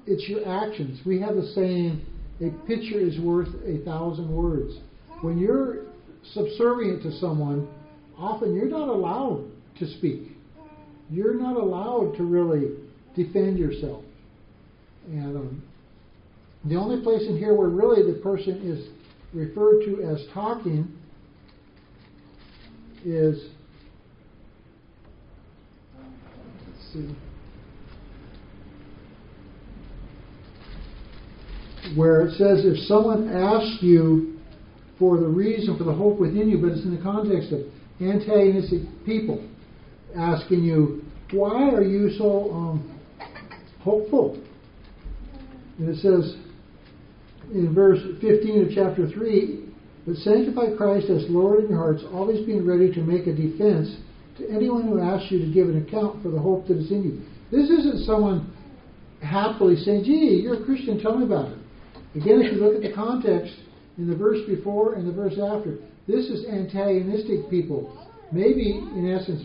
It's 0.07 0.29
your 0.29 0.47
actions. 0.47 1.01
We 1.07 1.21
have 1.21 1.37
the 1.37 1.47
saying, 1.55 2.05
a 2.41 2.51
picture 2.67 3.01
is 3.01 3.19
worth 3.19 3.49
a 3.65 3.79
thousand 3.85 4.31
words. 4.31 4.75
When 5.23 5.39
you're 5.39 5.87
subservient 6.33 7.03
to 7.05 7.13
someone, 7.19 7.69
often 8.19 8.55
you're 8.55 8.69
not 8.69 8.89
allowed 8.89 9.51
to 9.79 9.87
speak. 9.99 10.33
You're 11.11 11.35
not 11.35 11.57
allowed 11.57 12.17
to 12.17 12.25
really 12.25 12.77
defend 13.15 13.59
yourself. 13.59 14.03
And 15.09 15.37
um, 15.37 15.63
the 16.65 16.77
only 16.77 17.03
place 17.03 17.23
in 17.29 17.39
here 17.39 17.55
where 17.55 17.69
really 17.69 18.11
the 18.13 18.19
person 18.21 18.61
is 18.63 18.89
referred 19.33 19.85
to 19.85 20.03
as 20.03 20.25
talking 20.33 20.89
is 23.05 23.51
let's 25.97 26.93
see 26.93 27.17
where 31.95 32.23
it 32.23 32.33
says 32.33 32.65
if 32.65 32.79
someone 32.87 33.29
asks 33.29 33.81
you 33.81 34.39
for 34.99 35.19
the 35.19 35.27
reason 35.27 35.77
for 35.77 35.85
the 35.85 35.93
hope 35.93 36.19
within 36.19 36.49
you, 36.49 36.59
but 36.59 36.71
it's 36.71 36.85
in 36.85 36.97
the 36.97 37.03
context 37.03 37.53
of 37.53 37.61
antagonistic 38.01 38.83
people 39.05 39.47
asking 40.17 40.65
you, 40.65 41.03
why 41.33 41.71
are 41.71 41.83
you 41.83 42.11
so 42.19 42.51
um, 42.53 43.01
hopeful? 43.81 44.43
And 45.79 45.89
it 45.89 45.97
says, 45.97 46.37
in 47.53 47.75
verse 47.75 48.01
15 48.21 48.67
of 48.67 48.69
chapter 48.75 49.09
3, 49.09 49.65
but 50.07 50.17
sanctify 50.17 50.77
Christ 50.77 51.11
as 51.11 51.25
Lord 51.29 51.65
in 51.65 51.71
your 51.71 51.79
hearts, 51.79 52.03
always 52.13 52.45
being 52.47 52.67
ready 52.67 52.93
to 52.93 53.01
make 53.01 53.27
a 53.27 53.35
defense 53.35 53.97
to 54.39 54.49
anyone 54.49 54.87
who 54.87 55.01
asks 55.01 55.31
you 55.31 55.39
to 55.39 55.53
give 55.53 55.69
an 55.69 55.83
account 55.83 56.23
for 56.23 56.31
the 56.31 56.39
hope 56.39 56.69
that 56.69 56.77
is 56.77 56.91
in 56.91 57.03
you. 57.03 57.23
This 57.51 57.71
isn't 57.71 58.05
someone 58.05 58.53
happily 59.23 59.77
saying, 59.77 60.05
gee, 60.05 60.41
you're 60.43 60.63
a 60.63 60.65
Christian, 60.65 61.01
tell 61.01 61.19
me 61.19 61.25
about 61.25 61.51
it. 61.51 61.59
Again, 62.15 62.41
if 62.43 62.53
you 62.53 62.59
look 62.59 62.77
at 62.77 62.83
the 62.83 62.93
context 62.95 63.55
in 63.99 64.09
the 64.09 64.17
verse 64.17 64.41
before 64.47 64.95
and 64.95 65.09
the 65.09 65.13
verse 65.13 65.35
after, 65.35 65.79
this 66.07 66.27
is 66.27 66.47
antagonistic 66.47 67.51
people. 67.51 68.07
Maybe, 68.33 68.73
in 68.73 69.11
essence, 69.11 69.43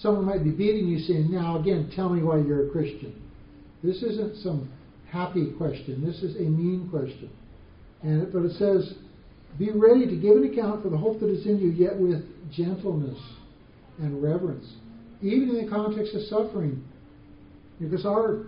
someone 0.00 0.24
might 0.24 0.44
be 0.44 0.50
beating 0.50 0.88
you, 0.88 0.98
saying, 1.00 1.30
Now 1.30 1.58
again, 1.58 1.90
tell 1.94 2.08
me 2.08 2.22
why 2.22 2.38
you're 2.38 2.68
a 2.68 2.70
Christian. 2.70 3.22
This 3.82 4.02
isn't 4.02 4.42
some 4.42 4.70
happy 5.10 5.52
question. 5.56 6.04
This 6.04 6.22
is 6.22 6.36
a 6.36 6.48
mean 6.48 6.88
question. 6.90 7.30
And 8.02 8.32
but 8.32 8.42
it 8.42 8.52
says, 8.58 8.94
Be 9.58 9.70
ready 9.70 10.06
to 10.06 10.16
give 10.16 10.36
an 10.36 10.52
account 10.52 10.82
for 10.82 10.90
the 10.90 10.96
hope 10.96 11.20
that 11.20 11.30
is 11.30 11.46
in 11.46 11.58
you, 11.58 11.70
yet 11.70 11.96
with 11.98 12.24
gentleness 12.52 13.18
and 13.98 14.22
reverence, 14.22 14.66
even 15.22 15.50
in 15.50 15.64
the 15.64 15.70
context 15.70 16.14
of 16.14 16.22
suffering. 16.22 16.84
Because 17.80 18.04
our 18.04 18.46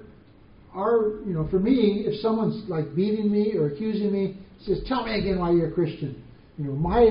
our 0.74 1.20
you 1.24 1.32
know, 1.34 1.48
for 1.48 1.58
me, 1.58 2.04
if 2.06 2.20
someone's 2.20 2.68
like 2.68 2.94
beating 2.94 3.30
me 3.30 3.54
or 3.56 3.68
accusing 3.68 4.12
me, 4.12 4.36
says, 4.64 4.80
Tell 4.86 5.04
me 5.04 5.18
again 5.18 5.38
why 5.38 5.52
you're 5.52 5.68
a 5.68 5.72
Christian. 5.72 6.22
You 6.56 6.64
know, 6.64 6.72
my 6.72 7.02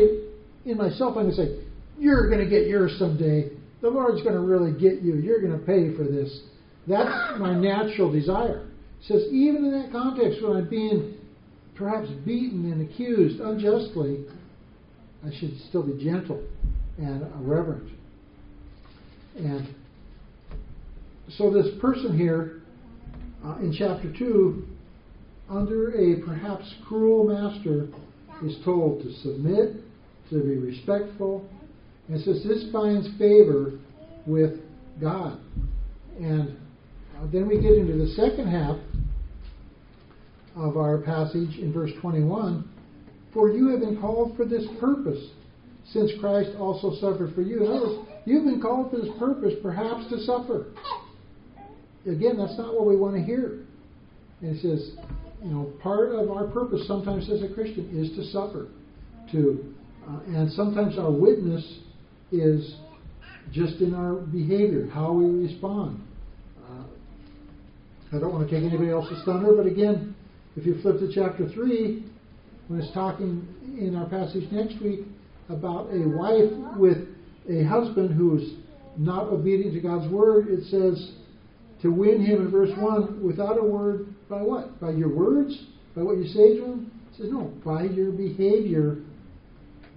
in 0.65 0.77
myself 0.77 1.15
I'm 1.17 1.23
gonna 1.23 1.35
say, 1.35 1.59
You're 1.97 2.29
gonna 2.29 2.49
get 2.49 2.67
yours 2.67 2.95
someday. 2.99 3.51
The 3.81 3.89
Lord's 3.89 4.23
gonna 4.23 4.41
really 4.41 4.71
get 4.71 5.01
you. 5.01 5.15
You're 5.15 5.41
gonna 5.41 5.59
pay 5.59 5.95
for 5.95 6.03
this. 6.03 6.41
That's 6.87 7.39
my 7.39 7.53
natural 7.53 8.11
desire. 8.11 8.67
Says, 9.01 9.23
even 9.31 9.65
in 9.65 9.71
that 9.71 9.91
context 9.91 10.41
when 10.41 10.57
I'm 10.57 10.69
being 10.69 11.15
perhaps 11.75 12.09
beaten 12.25 12.71
and 12.71 12.89
accused 12.89 13.39
unjustly, 13.39 14.25
I 15.25 15.29
should 15.39 15.53
still 15.69 15.83
be 15.83 16.03
gentle 16.03 16.43
and 16.97 17.23
reverent. 17.47 17.91
And 19.37 19.75
so 21.37 21.51
this 21.51 21.67
person 21.79 22.17
here 22.17 22.61
uh, 23.45 23.57
in 23.59 23.75
chapter 23.77 24.11
2, 24.17 24.65
under 25.49 25.91
a 25.91 26.21
perhaps 26.25 26.73
cruel 26.87 27.27
master, 27.27 27.87
is 28.45 28.57
told 28.63 29.01
to 29.01 29.11
submit, 29.21 29.77
to 30.29 30.43
be 30.43 30.57
respectful. 30.57 31.47
And 32.07 32.21
says 32.23 32.43
this 32.43 32.71
finds 32.71 33.07
favor 33.17 33.79
with 34.25 34.59
God. 35.01 35.39
And 36.19 36.57
uh, 37.17 37.27
then 37.31 37.47
we 37.47 37.61
get 37.61 37.73
into 37.73 37.93
the 37.93 38.07
second 38.15 38.47
half 38.47 38.77
of 40.55 40.77
our 40.77 40.99
passage 40.99 41.57
in 41.59 41.71
verse 41.73 41.91
21 42.01 42.67
For 43.33 43.49
you 43.49 43.69
have 43.69 43.79
been 43.79 43.99
called 43.99 44.35
for 44.37 44.45
this 44.45 44.65
purpose, 44.79 45.29
since 45.91 46.11
Christ 46.19 46.51
also 46.57 46.95
suffered 46.95 47.35
for 47.35 47.41
you. 47.41 47.61
Words, 47.61 48.09
you've 48.25 48.45
been 48.45 48.61
called 48.61 48.91
for 48.91 48.97
this 48.97 49.13
purpose, 49.19 49.53
perhaps 49.61 50.09
to 50.09 50.19
suffer. 50.23 50.67
Again, 52.05 52.37
that's 52.37 52.57
not 52.57 52.73
what 52.73 52.85
we 52.85 52.95
want 52.95 53.15
to 53.15 53.21
hear. 53.21 53.65
And 54.41 54.55
it 54.55 54.61
says, 54.61 54.91
you 55.43 55.51
know, 55.51 55.71
part 55.81 56.13
of 56.13 56.31
our 56.31 56.45
purpose 56.47 56.87
sometimes 56.87 57.29
as 57.29 57.43
a 57.43 57.53
Christian 57.53 57.89
is 57.93 58.15
to 58.15 58.23
suffer, 58.31 58.67
to, 59.31 59.73
uh, 60.07 60.19
and 60.27 60.51
sometimes 60.53 60.97
our 60.97 61.11
witness 61.11 61.79
is 62.31 62.75
just 63.51 63.81
in 63.81 63.93
our 63.93 64.15
behavior, 64.15 64.89
how 64.91 65.13
we 65.13 65.25
respond. 65.47 66.01
Uh, 66.63 66.83
I 68.15 68.19
don't 68.19 68.33
want 68.33 68.49
to 68.49 68.53
take 68.53 68.67
anybody 68.67 68.89
else's 68.89 69.23
thunder, 69.25 69.53
but 69.55 69.67
again, 69.67 70.15
if 70.55 70.65
you 70.65 70.81
flip 70.81 70.99
to 70.99 71.11
chapter 71.13 71.47
3, 71.47 72.03
when 72.67 72.81
it's 72.81 72.93
talking 72.93 73.47
in 73.79 73.95
our 73.95 74.09
passage 74.09 74.49
next 74.51 74.81
week 74.81 75.01
about 75.49 75.87
a 75.93 76.07
wife 76.09 76.77
with 76.77 76.97
a 77.49 77.63
husband 77.63 78.13
who's 78.13 78.55
not 78.97 79.27
obedient 79.27 79.73
to 79.73 79.79
God's 79.79 80.11
word, 80.11 80.47
it 80.49 80.63
says 80.65 81.11
to 81.81 81.91
win 81.91 82.25
him 82.25 82.41
in 82.41 82.51
verse 82.51 82.71
1 82.77 83.23
without 83.23 83.57
a 83.57 83.63
word 83.63 84.07
by 84.29 84.41
what? 84.41 84.79
By 84.79 84.91
your 84.91 85.09
words? 85.09 85.57
By 85.95 86.03
what 86.03 86.17
you 86.17 86.27
say 86.27 86.55
to 86.57 86.61
them? 86.61 86.91
It 87.11 87.17
says, 87.17 87.31
no, 87.31 87.51
by 87.65 87.83
your 87.83 88.11
behavior, 88.11 88.97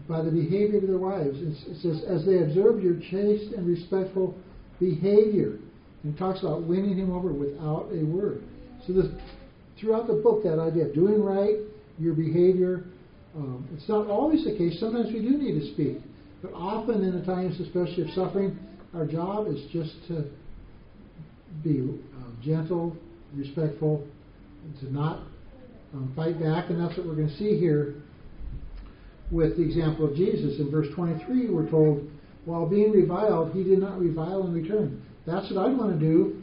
by 0.08 0.22
the 0.22 0.30
behavior 0.30 0.78
of 0.78 0.86
their 0.86 0.98
wives. 0.98 1.36
It 1.38 1.80
says, 1.82 2.02
as 2.08 2.24
they 2.24 2.42
observe 2.42 2.82
your 2.82 2.98
chaste 3.10 3.52
and 3.54 3.66
respectful 3.66 4.36
behavior. 4.78 5.58
And 6.02 6.16
talks 6.16 6.40
about 6.40 6.62
winning 6.62 6.96
him 6.96 7.12
over 7.12 7.30
without 7.30 7.88
a 7.92 8.04
word. 8.04 8.42
So 8.86 8.94
this 8.94 9.06
throughout 9.78 10.06
the 10.06 10.14
book 10.14 10.42
that 10.44 10.58
idea 10.58 10.86
of 10.86 10.94
doing 10.94 11.22
right, 11.22 11.56
your 11.98 12.14
behavior. 12.14 12.84
Um, 13.36 13.68
it's 13.76 13.88
not 13.88 14.06
always 14.06 14.44
the 14.44 14.56
case. 14.56 14.80
Sometimes 14.80 15.12
we 15.12 15.20
do 15.20 15.36
need 15.36 15.60
to 15.60 15.72
speak. 15.74 15.98
But 16.42 16.52
often 16.54 17.04
in 17.04 17.18
the 17.18 17.24
times, 17.24 17.60
especially 17.60 18.04
of 18.04 18.10
suffering, 18.10 18.58
our 18.94 19.06
job 19.06 19.46
is 19.46 19.60
just 19.70 19.92
to 20.08 20.24
be 21.62 21.80
um, 21.80 22.38
gentle, 22.42 22.96
respectful, 23.34 24.06
to 24.80 24.92
not 24.92 25.20
um, 25.94 26.12
fight 26.14 26.40
back. 26.40 26.70
And 26.70 26.80
that's 26.80 26.96
what 26.96 27.06
we're 27.06 27.16
going 27.16 27.28
to 27.28 27.36
see 27.36 27.58
here 27.58 27.96
with 29.30 29.56
the 29.56 29.62
example 29.62 30.08
of 30.08 30.16
Jesus. 30.16 30.58
In 30.58 30.70
verse 30.70 30.88
23, 30.94 31.50
we're 31.50 31.70
told, 31.70 32.08
while 32.44 32.68
being 32.68 32.90
reviled, 32.90 33.52
he 33.52 33.62
did 33.62 33.78
not 33.78 33.98
revile 33.98 34.46
in 34.46 34.52
return. 34.52 35.02
That's 35.26 35.50
what 35.50 35.66
I'd 35.66 35.76
want 35.76 35.98
to 35.98 35.98
do. 35.98 36.42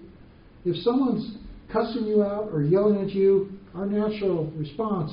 If 0.66 0.76
someone's 0.84 1.38
cussing 1.72 2.06
you 2.06 2.24
out 2.24 2.50
or 2.52 2.62
yelling 2.62 3.02
at 3.02 3.10
you, 3.10 3.52
our 3.76 3.86
natural 3.86 4.52
response 4.56 5.12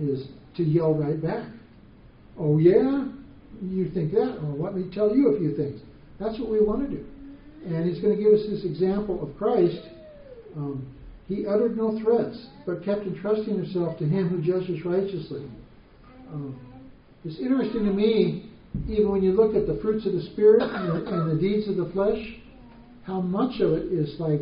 is 0.00 0.28
to 0.56 0.62
yell 0.62 0.94
right 0.94 1.20
back. 1.20 1.48
Oh, 2.38 2.58
yeah? 2.58 3.08
You 3.62 3.90
think 3.92 4.12
that? 4.12 4.38
Well, 4.42 4.62
let 4.62 4.74
me 4.74 4.90
tell 4.92 5.14
you 5.14 5.34
a 5.34 5.38
few 5.38 5.56
things. 5.56 5.80
That's 6.20 6.38
what 6.38 6.50
we 6.50 6.60
want 6.60 6.88
to 6.88 6.96
do. 6.96 7.04
And 7.66 7.88
he's 7.88 8.00
going 8.00 8.16
to 8.16 8.22
give 8.22 8.32
us 8.32 8.46
this 8.48 8.64
example 8.64 9.22
of 9.22 9.36
Christ. 9.36 9.80
Um, 10.56 10.86
he 11.28 11.46
uttered 11.46 11.76
no 11.76 11.98
threats, 12.02 12.46
but 12.64 12.84
kept 12.84 13.02
entrusting 13.02 13.56
himself 13.56 13.98
to 13.98 14.04
him 14.04 14.28
who 14.28 14.42
judges 14.42 14.84
righteously. 14.84 15.44
Um, 16.32 16.58
it's 17.24 17.40
interesting 17.40 17.84
to 17.84 17.92
me, 17.92 18.50
even 18.88 19.10
when 19.10 19.22
you 19.22 19.32
look 19.32 19.54
at 19.54 19.66
the 19.66 19.80
fruits 19.82 20.06
of 20.06 20.12
the 20.12 20.22
Spirit 20.32 20.62
and 20.62 20.88
the, 20.90 21.12
and 21.12 21.30
the 21.30 21.40
deeds 21.40 21.68
of 21.68 21.76
the 21.76 21.90
flesh, 21.92 22.18
how 23.04 23.20
much 23.20 23.60
of 23.60 23.72
it 23.72 23.92
is 23.92 24.14
like 24.18 24.40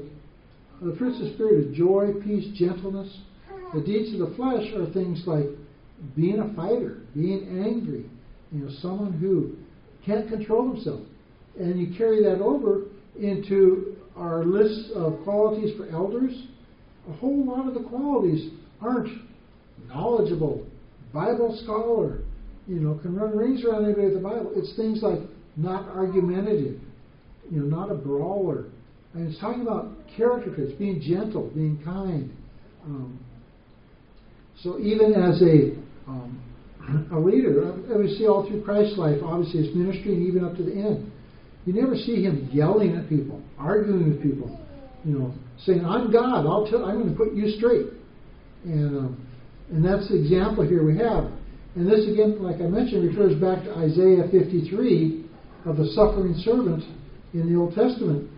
the 0.83 0.95
fruits 0.97 1.21
of 1.21 1.29
the 1.29 1.35
Spirit 1.35 1.69
are 1.69 1.75
joy, 1.75 2.13
peace, 2.23 2.47
gentleness. 2.59 3.21
The 3.75 3.81
deeds 3.81 4.13
of 4.13 4.29
the 4.29 4.35
flesh 4.37 4.73
are 4.77 4.93
things 4.93 5.23
like 5.27 5.47
being 6.15 6.39
a 6.41 6.55
fighter, 6.55 6.99
being 7.15 7.65
angry, 7.65 8.05
you 8.53 8.65
know, 8.65 8.71
someone 8.81 9.13
who 9.13 9.57
can't 10.05 10.29
control 10.29 10.73
himself. 10.73 11.01
And 11.59 11.81
you 11.81 11.97
carry 11.97 12.23
that 12.25 12.41
over 12.43 12.83
into 13.19 13.97
our 14.17 14.45
list 14.45 14.91
of 14.93 15.23
qualities 15.25 15.77
for 15.77 15.89
elders. 15.89 16.33
A 17.09 17.13
whole 17.15 17.45
lot 17.45 17.69
of 17.69 17.75
the 17.75 17.89
qualities 17.89 18.51
aren't 18.81 19.09
knowledgeable, 19.89 20.67
Bible 21.13 21.59
scholar, 21.63 22.21
you 22.67 22.81
know, 22.81 22.99
can 22.99 23.15
run 23.15 23.37
rings 23.37 23.65
around 23.65 23.85
anybody 23.85 24.07
with 24.07 24.15
the 24.15 24.29
Bible. 24.29 24.53
It's 24.57 24.75
things 24.77 25.03
like 25.03 25.19
not 25.57 25.89
argumentative, 25.89 26.81
you 27.51 27.61
know, 27.61 27.67
not 27.67 27.91
a 27.91 27.95
brawler, 27.95 28.67
and 29.13 29.29
it's 29.29 29.39
talking 29.41 29.63
about 29.63 29.93
character 30.17 30.55
traits, 30.55 30.73
being 30.79 31.01
gentle, 31.01 31.51
being 31.55 31.81
kind. 31.85 32.35
Um, 32.85 33.19
so 34.63 34.79
even 34.79 35.15
as 35.15 35.43
a 35.43 36.11
um, 36.11 36.41
a 37.13 37.19
leader, 37.19 37.73
uh, 37.73 37.99
we 37.99 38.15
see 38.17 38.27
all 38.27 38.47
through 38.47 38.63
Christ's 38.63 38.99
life, 38.99 39.19
obviously 39.25 39.67
his 39.67 39.75
ministry, 39.75 40.15
and 40.15 40.27
even 40.27 40.45
up 40.45 40.57
to 40.57 40.63
the 40.63 40.73
end, 40.73 41.11
you 41.65 41.73
never 41.73 41.97
see 41.97 42.23
him 42.23 42.49
yelling 42.53 42.97
at 42.97 43.09
people, 43.09 43.41
arguing 43.59 44.11
with 44.11 44.23
people, 44.23 44.61
you 45.05 45.19
know, 45.19 45.35
saying, 45.61 45.85
"I'm 45.85 46.11
God. 46.11 46.47
I'll 46.47 46.67
tell. 46.67 46.85
I'm 46.85 47.01
going 47.03 47.11
to 47.11 47.17
put 47.17 47.35
you 47.35 47.51
straight." 47.57 47.87
And 48.65 48.97
um, 48.97 49.27
and 49.71 49.85
that's 49.85 50.09
the 50.09 50.21
example 50.21 50.67
here 50.67 50.85
we 50.85 50.97
have. 50.99 51.31
And 51.77 51.91
this 51.91 52.07
again, 52.09 52.43
like 52.43 52.57
I 52.57 52.67
mentioned, 52.67 53.09
refers 53.09 53.35
back 53.41 53.65
to 53.65 53.75
Isaiah 53.79 54.29
53 54.31 55.25
of 55.67 55.77
the 55.77 55.87
suffering 55.95 56.35
servant 56.45 56.85
in 57.33 57.53
the 57.53 57.59
Old 57.59 57.75
Testament. 57.75 58.31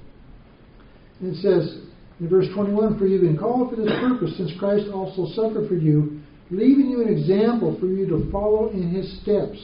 And 1.20 1.34
it 1.34 1.42
says 1.42 1.82
in 2.20 2.28
verse 2.28 2.46
21 2.54 2.98
For 2.98 3.06
you've 3.06 3.22
been 3.22 3.36
called 3.36 3.70
for 3.70 3.76
this 3.76 3.90
purpose, 4.00 4.36
since 4.36 4.52
Christ 4.58 4.86
also 4.92 5.26
suffered 5.34 5.68
for 5.68 5.74
you, 5.74 6.20
leaving 6.50 6.88
you 6.88 7.02
an 7.02 7.08
example 7.08 7.76
for 7.78 7.86
you 7.86 8.06
to 8.06 8.30
follow 8.30 8.70
in 8.70 8.90
his 8.90 9.20
steps. 9.20 9.58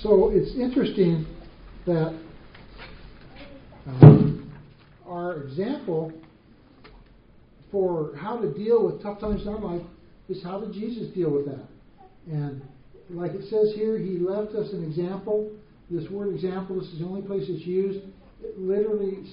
So 0.00 0.30
it's 0.32 0.54
interesting 0.56 1.26
that 1.86 2.18
um, 3.86 4.52
our 5.06 5.42
example 5.42 6.12
for 7.74 8.14
how 8.14 8.36
to 8.36 8.54
deal 8.54 8.86
with 8.86 9.02
tough 9.02 9.18
times 9.18 9.42
in 9.42 9.48
our 9.48 9.58
life 9.58 9.82
is 10.28 10.40
how 10.44 10.60
did 10.60 10.72
Jesus 10.72 11.12
deal 11.12 11.28
with 11.28 11.44
that? 11.46 11.66
And 12.30 12.62
like 13.10 13.32
it 13.32 13.50
says 13.50 13.74
here, 13.74 13.98
he 13.98 14.16
left 14.16 14.54
us 14.54 14.72
an 14.72 14.84
example. 14.84 15.50
This 15.90 16.08
word 16.08 16.32
example, 16.32 16.78
this 16.78 16.88
is 16.90 17.00
the 17.00 17.04
only 17.04 17.22
place 17.22 17.46
it's 17.48 17.66
used. 17.66 17.98
It 18.44 18.56
literally 18.60 19.26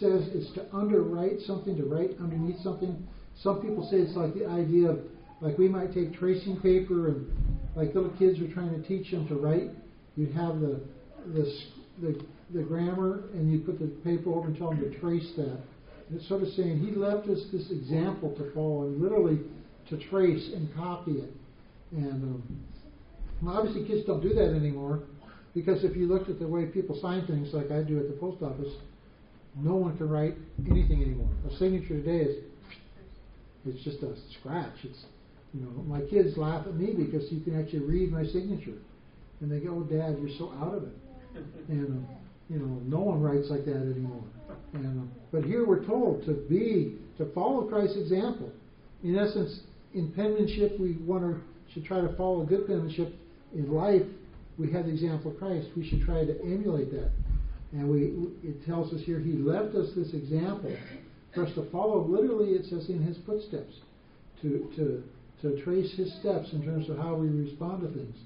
says 0.00 0.24
it's 0.32 0.50
to 0.54 0.64
underwrite 0.74 1.40
something, 1.46 1.76
to 1.76 1.84
write 1.84 2.12
underneath 2.18 2.58
something. 2.62 3.06
Some 3.42 3.60
people 3.60 3.86
say 3.90 3.98
it's 3.98 4.16
like 4.16 4.32
the 4.32 4.46
idea 4.46 4.88
of, 4.88 5.00
like 5.42 5.58
we 5.58 5.68
might 5.68 5.92
take 5.92 6.14
tracing 6.14 6.58
paper 6.62 7.08
and, 7.08 7.30
like 7.76 7.94
little 7.94 8.16
kids 8.18 8.40
are 8.40 8.50
trying 8.54 8.70
to 8.70 8.88
teach 8.88 9.10
them 9.10 9.28
to 9.28 9.34
write, 9.34 9.68
you'd 10.16 10.32
have 10.32 10.60
the 10.60 10.80
the 11.34 11.44
the, 12.00 12.24
the 12.54 12.62
grammar 12.62 13.24
and 13.34 13.52
you 13.52 13.58
put 13.58 13.78
the 13.78 13.88
paper 14.02 14.30
over 14.30 14.46
and 14.46 14.56
tell 14.56 14.70
them 14.70 14.80
to 14.80 14.98
trace 14.98 15.30
that. 15.36 15.60
It's 16.14 16.28
sort 16.28 16.42
of 16.42 16.48
saying 16.50 16.78
he 16.78 16.92
left 16.92 17.28
us 17.28 17.40
this 17.52 17.70
example 17.70 18.34
to 18.36 18.52
follow 18.52 18.82
and 18.82 19.00
literally 19.00 19.40
to 19.90 19.96
trace 20.08 20.50
and 20.54 20.72
copy 20.74 21.12
it. 21.12 21.32
And 21.92 22.22
um, 22.22 22.64
well, 23.42 23.56
obviously 23.56 23.86
kids 23.86 24.06
don't 24.06 24.22
do 24.22 24.32
that 24.34 24.54
anymore 24.54 25.02
because 25.54 25.84
if 25.84 25.96
you 25.96 26.06
looked 26.06 26.30
at 26.30 26.38
the 26.38 26.46
way 26.46 26.66
people 26.66 26.98
sign 27.00 27.26
things, 27.26 27.52
like 27.52 27.70
I 27.70 27.82
do 27.82 27.98
at 27.98 28.08
the 28.08 28.16
post 28.20 28.42
office, 28.42 28.72
no 29.56 29.74
one 29.74 29.96
can 29.96 30.08
write 30.08 30.34
anything 30.70 31.02
anymore. 31.02 31.30
A 31.50 31.56
signature 31.56 32.00
today 32.00 32.30
is 32.30 32.44
it's 33.66 33.82
just 33.82 34.02
a 34.02 34.14
scratch. 34.38 34.76
It's 34.84 35.04
you 35.54 35.62
know 35.62 35.70
my 35.82 36.00
kids 36.02 36.36
laugh 36.36 36.66
at 36.66 36.74
me 36.74 36.92
because 36.92 37.30
you 37.32 37.40
can 37.40 37.60
actually 37.60 37.80
read 37.80 38.12
my 38.12 38.24
signature, 38.24 38.78
and 39.40 39.50
they 39.50 39.58
go, 39.58 39.78
"Oh, 39.78 39.82
Dad, 39.82 40.18
you're 40.20 40.36
so 40.38 40.52
out 40.60 40.74
of 40.74 40.82
it." 40.84 40.94
And 41.68 42.04
uh, 42.04 42.12
you 42.48 42.58
know, 42.58 42.80
no 42.84 43.00
one 43.00 43.22
writes 43.22 43.48
like 43.50 43.64
that 43.64 43.76
anymore. 43.76 44.22
But 45.32 45.44
here 45.44 45.66
we're 45.66 45.84
told 45.84 46.24
to 46.26 46.32
be 46.48 46.96
to 47.18 47.32
follow 47.32 47.66
Christ's 47.68 47.96
example. 47.96 48.52
In 49.02 49.18
essence, 49.18 49.60
in 49.94 50.12
penmanship, 50.12 50.78
we 50.78 50.96
want 51.04 51.22
to 51.22 51.40
should 51.72 51.84
try 51.84 52.00
to 52.00 52.14
follow 52.16 52.44
good 52.44 52.66
penmanship. 52.66 53.14
In 53.54 53.70
life, 53.70 54.02
we 54.58 54.72
have 54.72 54.86
the 54.86 54.92
example 54.92 55.32
of 55.32 55.38
Christ. 55.38 55.68
We 55.76 55.86
should 55.86 56.02
try 56.02 56.24
to 56.24 56.40
emulate 56.42 56.90
that. 56.92 57.10
And 57.72 57.90
we 57.90 58.30
it 58.42 58.64
tells 58.64 58.92
us 58.92 59.00
here 59.04 59.20
He 59.20 59.32
left 59.32 59.74
us 59.74 59.90
this 59.94 60.14
example 60.14 60.74
for 61.34 61.46
us 61.46 61.54
to 61.54 61.70
follow. 61.70 62.06
Literally, 62.06 62.52
it 62.52 62.64
says 62.66 62.88
in 62.88 63.02
His 63.02 63.18
footsteps, 63.26 63.74
to 64.42 64.70
to 64.76 65.02
to 65.42 65.62
trace 65.62 65.94
His 65.96 66.12
steps 66.20 66.52
in 66.52 66.64
terms 66.64 66.88
of 66.88 66.96
how 66.96 67.14
we 67.14 67.28
respond 67.28 67.82
to 67.82 67.88
things. 67.88 68.16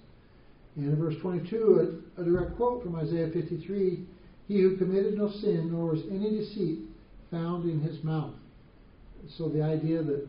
And 0.76 0.88
in 0.88 0.96
verse 0.96 1.16
22, 1.20 2.02
a, 2.16 2.20
a 2.20 2.24
direct 2.24 2.56
quote 2.56 2.84
from 2.84 2.94
Isaiah 2.94 3.30
53 3.32 4.06
He 4.50 4.62
who 4.62 4.76
committed 4.76 5.16
no 5.16 5.30
sin, 5.30 5.70
nor 5.70 5.92
was 5.92 6.02
any 6.10 6.28
deceit 6.28 6.80
found 7.30 7.70
in 7.70 7.78
his 7.78 8.02
mouth. 8.02 8.34
So 9.38 9.48
the 9.48 9.62
idea 9.62 10.02
that 10.02 10.26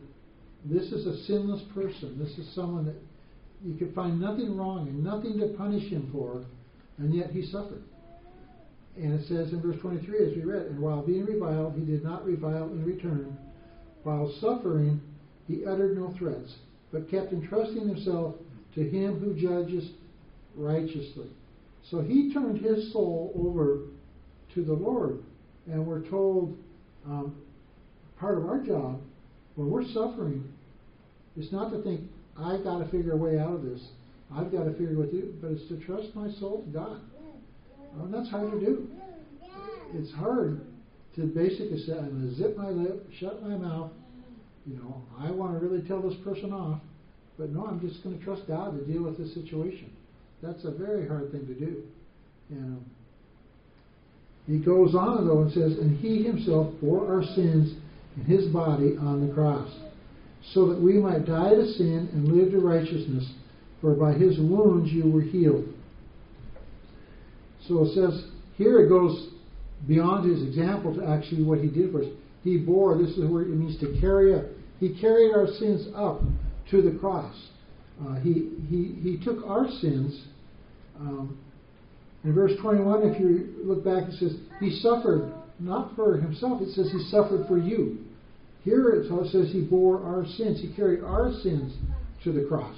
this 0.64 0.92
is 0.92 1.06
a 1.06 1.24
sinless 1.24 1.62
person, 1.74 2.20
this 2.20 2.38
is 2.38 2.48
someone 2.54 2.84
that 2.84 2.94
you 3.64 3.74
could 3.74 3.92
find 3.96 4.20
nothing 4.20 4.56
wrong 4.56 4.86
and 4.86 5.02
nothing 5.02 5.40
to 5.40 5.48
punish 5.58 5.90
him 5.90 6.08
for, 6.12 6.44
and 6.98 7.12
yet 7.12 7.32
he 7.32 7.44
suffered. 7.44 7.82
And 8.96 9.12
it 9.12 9.26
says 9.26 9.52
in 9.52 9.60
verse 9.60 9.80
23, 9.80 10.18
as 10.18 10.36
we 10.36 10.44
read, 10.44 10.66
and 10.66 10.78
while 10.78 11.04
being 11.04 11.24
reviled, 11.24 11.74
he 11.74 11.84
did 11.84 12.04
not 12.04 12.24
revile 12.24 12.68
in 12.68 12.84
return. 12.84 13.36
While 14.04 14.32
suffering, 14.40 15.00
he 15.48 15.66
uttered 15.66 15.98
no 15.98 16.14
threats, 16.16 16.58
but 16.92 17.10
kept 17.10 17.32
entrusting 17.32 17.88
himself 17.88 18.36
to 18.76 18.88
him 18.88 19.18
who 19.18 19.34
judges 19.34 19.90
righteously. 20.54 21.26
So 21.90 22.02
he 22.02 22.32
turned 22.32 22.60
his 22.60 22.92
soul 22.92 23.32
over 23.34 23.80
to 24.54 24.64
the 24.64 24.72
Lord. 24.72 25.22
And 25.66 25.86
we're 25.86 26.08
told 26.08 26.56
um, 27.06 27.36
part 28.18 28.38
of 28.38 28.46
our 28.46 28.58
job, 28.58 29.00
when 29.54 29.70
we're 29.70 29.84
suffering, 29.84 30.52
is 31.36 31.52
not 31.52 31.70
to 31.70 31.82
think, 31.82 32.00
I've 32.38 32.64
got 32.64 32.78
to 32.78 32.84
figure 32.90 33.12
a 33.12 33.16
way 33.16 33.38
out 33.38 33.54
of 33.54 33.62
this. 33.62 33.80
I've 34.34 34.50
got 34.50 34.64
to 34.64 34.72
figure 34.72 34.94
to 34.94 35.10
do. 35.10 35.34
But 35.40 35.52
it's 35.52 35.68
to 35.68 35.78
trust 35.84 36.14
my 36.14 36.30
soul 36.40 36.64
to 36.64 36.70
God. 36.70 37.00
And 38.00 38.12
that's 38.12 38.30
hard 38.30 38.50
to 38.52 38.60
do. 38.60 38.88
It's 39.94 40.12
hard 40.14 40.60
to 41.16 41.26
basically 41.26 41.78
say, 41.84 41.92
I'm 41.92 42.10
going 42.10 42.30
to 42.30 42.34
zip 42.34 42.56
my 42.56 42.70
lip, 42.70 43.06
shut 43.18 43.42
my 43.42 43.56
mouth. 43.56 43.90
You 44.66 44.76
know, 44.76 45.02
I 45.18 45.30
want 45.30 45.58
to 45.58 45.66
really 45.66 45.86
tell 45.86 46.00
this 46.00 46.18
person 46.24 46.52
off. 46.52 46.80
But 47.38 47.50
no, 47.50 47.66
I'm 47.66 47.80
just 47.80 48.02
going 48.02 48.18
to 48.18 48.24
trust 48.24 48.46
God 48.46 48.78
to 48.78 48.84
deal 48.90 49.02
with 49.02 49.18
this 49.18 49.34
situation. 49.34 49.92
That's 50.42 50.64
a 50.64 50.70
very 50.70 51.06
hard 51.06 51.32
thing 51.32 51.46
to 51.46 51.54
do. 51.54 51.82
And 52.50 52.84
he 54.46 54.58
goes 54.58 54.94
on 54.94 55.26
though 55.26 55.42
and 55.42 55.52
says, 55.52 55.78
and 55.78 55.98
he 55.98 56.22
himself 56.24 56.72
bore 56.80 57.06
our 57.12 57.22
sins 57.34 57.74
in 58.16 58.24
his 58.24 58.46
body 58.46 58.96
on 58.98 59.26
the 59.26 59.32
cross, 59.32 59.70
so 60.52 60.68
that 60.68 60.80
we 60.80 60.94
might 60.94 61.24
die 61.26 61.54
to 61.54 61.72
sin 61.72 62.08
and 62.12 62.28
live 62.28 62.50
to 62.50 62.58
righteousness. 62.58 63.30
For 63.80 63.94
by 63.94 64.12
his 64.12 64.38
wounds 64.38 64.92
you 64.92 65.10
were 65.10 65.22
healed. 65.22 65.66
So 67.66 67.84
it 67.84 67.94
says 67.94 68.24
here 68.56 68.80
it 68.84 68.88
goes 68.88 69.30
beyond 69.88 70.30
his 70.30 70.42
example 70.42 70.94
to 70.94 71.04
actually 71.04 71.42
what 71.42 71.58
he 71.58 71.68
did 71.68 71.90
for 71.90 72.02
us. 72.02 72.08
He 72.44 72.58
bore. 72.58 72.98
This 72.98 73.10
is 73.10 73.28
where 73.28 73.42
it 73.42 73.48
means 73.48 73.78
to 73.80 73.98
carry 74.00 74.34
up. 74.34 74.44
He 74.80 75.00
carried 75.00 75.32
our 75.32 75.46
sins 75.58 75.88
up 75.94 76.20
to 76.70 76.82
the 76.82 76.98
cross. 76.98 77.34
Uh, 78.04 78.16
he, 78.16 78.50
he, 78.68 78.98
he 79.00 79.20
took 79.24 79.44
our 79.46 79.68
sins. 79.80 80.26
Um, 80.98 81.38
in 82.24 82.34
verse 82.34 82.52
21, 82.60 83.02
if 83.02 83.20
you 83.20 83.54
look 83.64 83.84
back, 83.84 84.04
it 84.08 84.14
says, 84.18 84.36
He 84.60 84.78
suffered 84.80 85.32
not 85.58 85.94
for 85.96 86.16
himself, 86.16 86.62
it 86.62 86.72
says 86.74 86.90
He 86.92 87.02
suffered 87.10 87.46
for 87.48 87.58
you. 87.58 87.98
Here 88.62 88.90
it 88.90 89.08
says 89.30 89.50
He 89.52 89.62
bore 89.62 90.02
our 90.04 90.24
sins. 90.36 90.60
He 90.60 90.72
carried 90.74 91.02
our 91.02 91.32
sins 91.42 91.74
to 92.24 92.32
the 92.32 92.46
cross. 92.46 92.76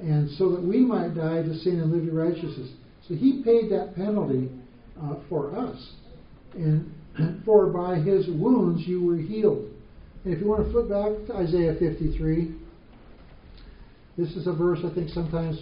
And 0.00 0.30
so 0.38 0.50
that 0.50 0.62
we 0.62 0.78
might 0.78 1.14
die 1.14 1.42
to 1.42 1.54
sin 1.58 1.80
and 1.80 1.92
live 1.92 2.06
to 2.06 2.12
righteousness. 2.12 2.70
So 3.06 3.14
He 3.14 3.42
paid 3.44 3.70
that 3.70 3.94
penalty 3.96 4.50
uh, 5.00 5.16
for 5.28 5.56
us. 5.56 5.92
And 6.54 6.92
for 7.44 7.66
by 7.66 7.96
His 7.96 8.26
wounds 8.28 8.86
you 8.86 9.04
were 9.04 9.16
healed. 9.16 9.70
And 10.24 10.32
if 10.32 10.40
you 10.40 10.46
want 10.46 10.64
to 10.64 10.72
flip 10.72 10.88
back 10.88 11.26
to 11.26 11.34
Isaiah 11.34 11.74
53, 11.78 12.54
this 14.16 14.30
is 14.30 14.46
a 14.46 14.52
verse 14.52 14.78
I 14.84 14.94
think 14.94 15.10
sometimes 15.10 15.58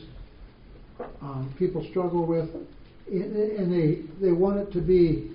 um, 1.21 1.53
people 1.59 1.85
struggle 1.91 2.27
with, 2.27 2.49
and 3.09 3.73
they 3.73 4.03
they 4.25 4.33
want 4.33 4.59
it 4.59 4.73
to 4.73 4.81
be 4.81 5.33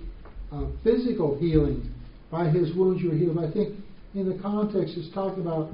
uh, 0.52 0.66
physical 0.82 1.38
healing. 1.38 1.94
By 2.30 2.48
His 2.50 2.74
wounds 2.74 3.02
you 3.02 3.10
were 3.10 3.16
healed. 3.16 3.38
I 3.38 3.50
think 3.50 3.76
in 4.14 4.28
the 4.28 4.40
context 4.42 4.94
it's 4.96 5.12
talking 5.14 5.42
about 5.42 5.70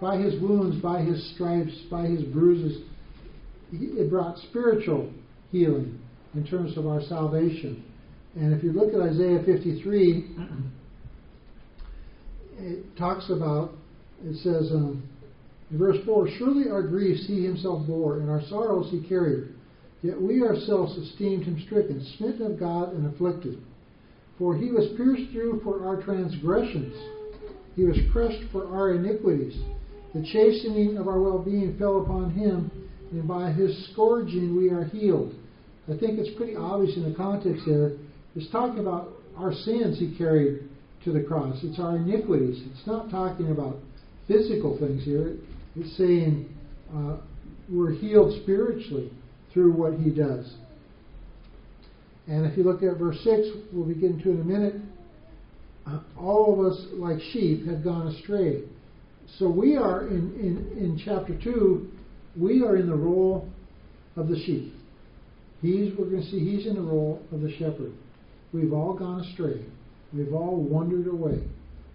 by 0.00 0.16
His 0.16 0.40
wounds, 0.40 0.82
by 0.82 1.02
His 1.02 1.32
stripes, 1.34 1.72
by 1.90 2.06
His 2.06 2.22
bruises. 2.24 2.82
It 3.72 4.10
brought 4.10 4.36
spiritual 4.50 5.10
healing 5.50 5.98
in 6.34 6.46
terms 6.46 6.76
of 6.76 6.86
our 6.86 7.00
salvation. 7.02 7.84
And 8.34 8.52
if 8.52 8.62
you 8.62 8.72
look 8.72 8.94
at 8.94 9.00
Isaiah 9.00 9.42
53, 9.44 10.36
it 12.58 12.96
talks 12.96 13.28
about, 13.30 13.72
it 14.24 14.36
says, 14.36 14.70
um, 14.72 15.02
in 15.70 15.78
verse 15.78 15.98
4 16.04 16.28
Surely 16.38 16.70
our 16.70 16.82
griefs 16.82 17.26
he 17.26 17.44
himself 17.44 17.86
bore, 17.86 18.18
and 18.18 18.30
our 18.30 18.42
sorrows 18.48 18.90
he 18.90 19.06
carried. 19.06 19.48
Yet 20.02 20.20
we 20.20 20.42
ourselves 20.42 20.96
esteemed 20.96 21.44
him 21.44 21.62
stricken, 21.64 22.04
smitten 22.16 22.52
of 22.52 22.58
God, 22.58 22.92
and 22.94 23.06
afflicted. 23.06 23.58
For 24.36 24.56
he 24.56 24.72
was 24.72 24.92
pierced 24.96 25.30
through 25.30 25.60
for 25.62 25.86
our 25.86 26.02
transgressions, 26.02 26.94
he 27.76 27.84
was 27.84 27.96
crushed 28.12 28.42
for 28.50 28.66
our 28.66 28.92
iniquities. 28.94 29.56
The 30.12 30.22
chastening 30.22 30.98
of 30.98 31.08
our 31.08 31.20
well 31.20 31.38
being 31.38 31.76
fell 31.78 32.02
upon 32.02 32.32
him, 32.32 32.70
and 33.12 33.26
by 33.26 33.52
his 33.52 33.88
scourging 33.92 34.56
we 34.56 34.70
are 34.70 34.84
healed. 34.84 35.34
I 35.88 35.96
think 35.96 36.18
it's 36.18 36.36
pretty 36.36 36.56
obvious 36.56 36.96
in 36.96 37.08
the 37.08 37.16
context 37.16 37.62
there. 37.66 37.92
It's 38.34 38.50
talking 38.50 38.80
about 38.80 39.12
our 39.36 39.52
sins 39.52 39.98
he 39.98 40.16
carried 40.18 40.68
to 41.04 41.12
the 41.12 41.22
cross. 41.22 41.58
It's 41.62 41.78
our 41.78 41.96
iniquities. 41.96 42.62
It's 42.70 42.86
not 42.86 43.10
talking 43.10 43.50
about 43.50 43.76
physical 44.28 44.78
things 44.78 45.04
here. 45.04 45.36
It's 45.76 45.96
saying 45.96 46.48
uh, 46.94 47.16
we're 47.70 47.92
healed 47.92 48.40
spiritually 48.42 49.10
through 49.52 49.72
what 49.72 49.94
he 49.94 50.10
does. 50.10 50.54
And 52.26 52.46
if 52.46 52.56
you 52.56 52.64
look 52.64 52.82
at 52.82 52.98
verse 52.98 53.18
6, 53.24 53.48
we'll 53.72 53.86
be 53.86 53.94
getting 53.94 54.20
to 54.22 54.30
in 54.30 54.40
a 54.40 54.44
minute. 54.44 54.74
Uh, 55.86 56.00
all 56.18 56.52
of 56.54 56.72
us, 56.72 56.86
like 56.92 57.18
sheep, 57.32 57.66
have 57.66 57.82
gone 57.82 58.08
astray. 58.08 58.62
So 59.38 59.48
we 59.48 59.76
are 59.76 60.06
in, 60.06 60.32
in, 60.38 60.78
in 60.78 61.00
chapter 61.04 61.36
2, 61.42 61.90
we 62.36 62.62
are 62.62 62.76
in 62.76 62.88
the 62.88 62.94
role 62.94 63.48
of 64.16 64.28
the 64.28 64.36
sheep. 64.36 64.72
He's, 65.60 65.92
we're 65.98 66.06
going 66.06 66.22
to 66.22 66.30
see, 66.30 66.38
he's 66.38 66.66
in 66.66 66.74
the 66.74 66.82
role 66.82 67.22
of 67.32 67.40
the 67.40 67.50
shepherd. 67.52 67.92
We've 68.52 68.72
all 68.72 68.94
gone 68.94 69.20
astray. 69.20 69.64
We've 70.12 70.34
all 70.34 70.56
wandered 70.56 71.06
away. 71.06 71.42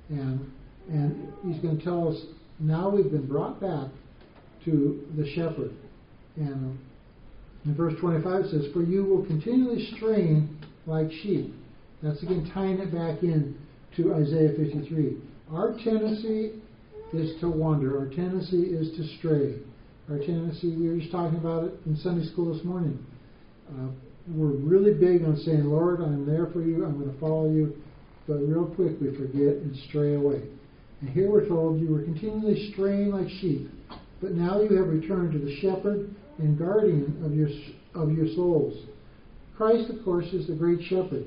And, 0.10 0.52
and 0.90 1.34
he's 1.46 1.62
going 1.62 1.78
to 1.78 1.84
tell 1.84 2.10
us 2.10 2.18
now 2.60 2.90
we've 2.90 3.12
been 3.12 3.28
brought 3.28 3.62
back 3.62 3.90
to 4.66 5.06
the 5.16 5.30
shepherd. 5.36 5.72
And 6.38 6.78
in 7.66 7.76
verse 7.76 7.94
25 8.00 8.46
it 8.46 8.52
says, 8.52 8.66
For 8.74 8.84
you 8.84 9.04
will 9.04 9.26
continually 9.26 9.92
strain 9.96 10.58
like 10.86 11.12
sheep. 11.24 11.54
That's 12.02 12.22
again 12.24 12.50
tying 12.54 12.80
it 12.80 12.94
back 12.94 13.24
in 13.24 13.58
to 13.98 14.14
Isaiah 14.14 14.54
53. 14.56 15.18
Our 15.52 15.78
tendency 15.84 16.62
is 17.14 17.40
to 17.42 17.50
wander. 17.50 18.00
Our 18.00 18.08
tendency 18.08 18.64
is 18.64 18.96
to 18.98 19.18
stray. 19.18 19.60
Our 20.10 20.20
tendency, 20.20 20.76
we 20.76 20.90
were 20.90 20.98
just 20.98 21.12
talking 21.12 21.38
about 21.38 21.66
it 21.66 21.74
in 21.86 21.98
Sunday 21.98 22.26
school 22.28 22.54
this 22.54 22.64
morning. 22.64 23.04
Uh, 23.70 23.88
we're 24.30 24.56
really 24.56 24.94
big 24.94 25.24
on 25.24 25.38
saying, 25.38 25.66
Lord, 25.66 26.02
I'm 26.02 26.26
there 26.26 26.48
for 26.48 26.62
you, 26.62 26.86
I'm 26.86 27.00
going 27.00 27.14
to 27.14 27.20
follow 27.20 27.50
you. 27.50 27.76
But 28.28 28.36
real 28.36 28.66
quick, 28.66 29.00
we 29.00 29.16
forget 29.16 29.56
and 29.64 29.76
stray 29.90 30.16
away. 30.16 30.44
And 31.02 31.10
here 31.10 31.32
we're 31.32 31.48
told 31.48 31.80
you 31.80 31.90
were 31.90 32.04
continually 32.04 32.72
straying 32.74 33.12
like 33.12 33.30
sheep, 33.42 33.70
but 34.22 34.32
now 34.32 34.62
you 34.62 34.76
have 34.76 34.88
returned 34.88 35.32
to 35.34 35.40
the 35.40 35.56
shepherd 35.58 36.14
and 36.40 36.58
guardian 36.58 37.22
of 37.26 37.36
your 37.36 37.50
of 37.96 38.16
your 38.16 38.28
souls. 38.36 38.86
Christ, 39.56 39.90
of 39.90 40.04
course, 40.06 40.26
is 40.34 40.48
the 40.48 40.54
great 40.54 40.80
shepherd. 40.84 41.26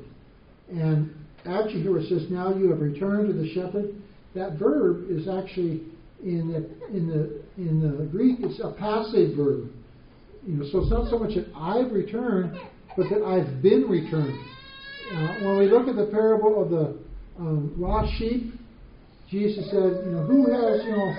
And 0.70 1.12
actually, 1.46 1.82
here 1.82 1.98
it 1.98 2.08
says, 2.08 2.30
"Now 2.30 2.54
you 2.54 2.70
have 2.70 2.80
returned 2.80 3.28
to 3.28 3.32
the 3.34 3.48
shepherd." 3.52 3.94
That 4.34 4.58
verb 4.58 5.10
is 5.10 5.26
actually 5.26 5.82
in 6.22 6.52
the 6.52 6.96
in 6.96 7.08
the 7.08 7.42
in 7.56 7.80
the 7.80 8.04
Greek. 8.06 8.38
It's 8.40 8.60
a 8.60 8.70
passive 8.72 9.36
verb. 9.36 9.70
You 10.46 10.56
know, 10.56 10.66
so 10.70 10.80
it's 10.80 10.90
not 10.90 11.10
so 11.10 11.18
much 11.18 11.34
that 11.34 11.46
I've 11.54 11.92
returned, 11.92 12.58
but 12.96 13.08
that 13.10 13.22
I've 13.22 13.62
been 13.62 13.88
returned. 13.88 14.38
Uh, 15.12 15.44
when 15.44 15.58
we 15.58 15.66
look 15.66 15.88
at 15.88 15.96
the 15.96 16.06
parable 16.06 16.62
of 16.62 16.70
the 16.70 16.96
um, 17.38 17.74
lost 17.76 18.12
sheep, 18.18 18.54
Jesus 19.30 19.64
said, 19.70 20.04
you 20.04 20.12
know, 20.12 20.22
who 20.22 20.50
has, 20.50 20.84
you 20.84 20.92
know, 20.92 21.14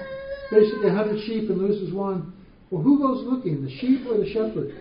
basically 0.49 0.89
a 0.89 0.93
hundred 0.93 1.21
sheep 1.25 1.49
and 1.49 1.59
loses 1.59 1.93
one? 1.93 2.33
Well, 2.71 2.81
who 2.81 2.99
goes 2.99 3.27
looking, 3.27 3.63
the 3.63 3.77
sheep 3.77 4.07
or 4.07 4.17
the 4.17 4.29
shepherd? 4.31 4.73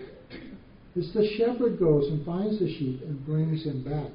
It's 0.94 1.12
the 1.12 1.28
shepherd 1.36 1.78
goes 1.78 2.06
and 2.08 2.24
finds 2.24 2.60
the 2.60 2.72
sheep 2.78 3.02
and 3.02 3.24
brings 3.26 3.64
him 3.64 3.82
back. 3.82 4.12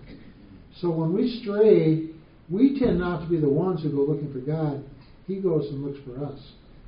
So 0.79 0.89
when 0.89 1.13
we 1.13 1.41
stray, 1.41 2.09
we 2.49 2.79
tend 2.79 2.99
not 2.99 3.23
to 3.23 3.29
be 3.29 3.39
the 3.39 3.49
ones 3.49 3.83
who 3.83 3.91
go 3.91 4.03
looking 4.03 4.31
for 4.31 4.39
God. 4.39 4.83
He 5.27 5.41
goes 5.41 5.67
and 5.69 5.83
looks 5.83 5.99
for 6.05 6.25
us. 6.25 6.39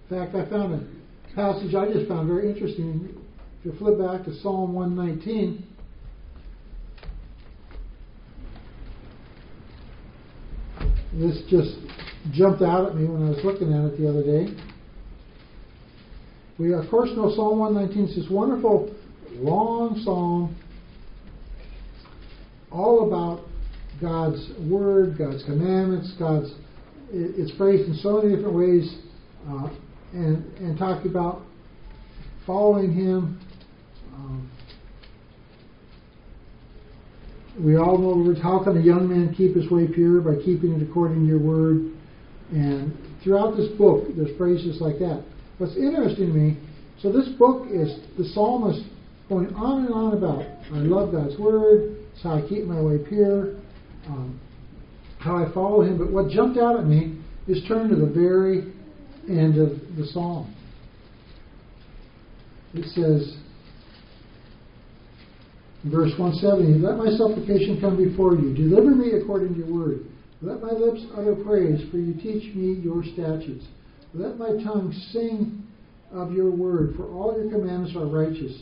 In 0.10 0.17
fact, 0.17 0.36
I 0.36 0.50
found 0.50 0.76
a 0.76 1.36
passage 1.36 1.76
I 1.76 1.91
just 1.91 2.08
found 2.08 2.28
very 2.28 2.50
interesting. 2.50 3.17
If 3.60 3.65
you 3.65 3.78
flip 3.78 4.00
back 4.00 4.23
to 4.26 4.34
Psalm 4.41 4.73
119, 4.73 5.65
this 11.13 11.41
just 11.50 11.76
jumped 12.32 12.62
out 12.62 12.89
at 12.89 12.95
me 12.95 13.08
when 13.08 13.26
I 13.26 13.30
was 13.30 13.43
looking 13.43 13.73
at 13.73 13.86
it 13.86 13.97
the 13.97 14.10
other 14.10 14.23
day. 14.23 14.66
We, 16.60 16.74
of 16.74 16.89
course, 16.89 17.10
know 17.15 17.32
Psalm 17.36 17.60
119 17.60 18.10
is 18.10 18.15
this 18.15 18.32
wonderful, 18.32 18.93
long 19.36 20.02
psalm 20.04 20.56
all 22.72 23.08
about 23.08 23.46
God's 24.02 24.50
Word, 24.67 25.17
God's 25.17 25.43
commandments, 25.43 26.13
God's. 26.17 26.52
It's 27.12 27.56
phrased 27.58 27.88
in 27.88 27.96
so 27.96 28.22
many 28.22 28.36
different 28.36 28.56
ways, 28.56 28.98
uh, 29.48 29.70
and 30.13 30.43
and 30.58 30.78
talking 30.80 31.12
about 31.12 31.43
following 32.48 32.91
Him. 32.91 33.39
Um, 34.15 34.52
we 37.60 37.78
all 37.78 38.00
know 38.00 38.15
the 38.15 38.30
words. 38.30 38.41
How 38.41 38.63
can 38.63 38.78
a 38.78 38.82
young 38.82 39.08
man 39.08 39.34
keep 39.36 39.56
his 39.56 39.70
way 39.70 39.88
pure 39.88 40.22
by 40.22 40.41
keeping 40.43 40.74
it 40.74 40.82
according 40.82 41.22
to 41.22 41.26
your 41.26 41.39
word? 41.39 41.91
And 42.52 42.98
throughout 43.24 43.58
this 43.58 43.67
book, 43.78 44.08
there's 44.15 44.36
phrases 44.38 44.82
like 44.82 45.00
that. 45.00 45.24
What's 45.58 45.76
interesting 45.76 46.28
to 46.28 46.34
me, 46.34 46.58
so 47.02 47.12
this 47.12 47.28
book 47.39 47.67
is 47.72 47.98
the 48.17 48.26
psalmist 48.34 48.82
going 49.30 49.54
on 49.56 49.86
and 49.86 49.93
on 49.93 50.13
about 50.13 50.41
I 50.72 50.80
love 50.80 51.12
God's 51.12 51.38
word. 51.39 51.98
It's 52.13 52.24
how 52.24 52.38
I 52.38 52.48
keep 52.48 52.65
my 52.65 52.82
way 52.82 52.98
pure. 53.08 53.56
Um, 54.08 54.39
how 55.20 55.38
I 55.38 55.52
follow 55.54 55.82
Him. 55.82 55.98
But 55.98 56.12
what 56.12 56.30
jumped 56.30 56.58
out 56.58 56.80
at 56.80 56.86
me 56.86 57.20
is 57.48 57.63
turn 57.67 57.89
to 57.89 57.96
the 57.96 58.06
very 58.06 58.74
end 59.30 59.58
of 59.58 59.70
the 59.98 60.06
psalm. 60.12 60.54
It 62.74 62.86
says, 62.93 63.38
verse 65.86 66.12
170, 66.17 66.80
Let 66.80 66.98
my 66.98 67.10
supplication 67.17 67.80
come 67.82 67.98
before 67.98 68.36
you. 68.36 68.54
Deliver 68.54 68.91
me 68.91 69.12
according 69.20 69.54
to 69.54 69.60
your 69.60 69.74
word. 69.74 70.06
Let 70.41 70.62
my 70.62 70.72
lips 70.72 71.02
utter 71.17 71.36
praise, 71.36 71.82
for 71.89 71.98
you 71.98 72.13
teach 72.13 72.54
me 72.56 72.74
your 72.84 73.04
statutes. 73.04 73.65
Let 74.13 74.38
my 74.38 74.50
tongue 74.63 74.93
sing 75.12 75.63
of 76.12 76.32
your 76.32 76.50
word, 76.50 76.96
for 76.96 77.06
all 77.12 77.38
your 77.38 77.52
commandments 77.52 77.96
are 77.96 78.06
righteous. 78.06 78.62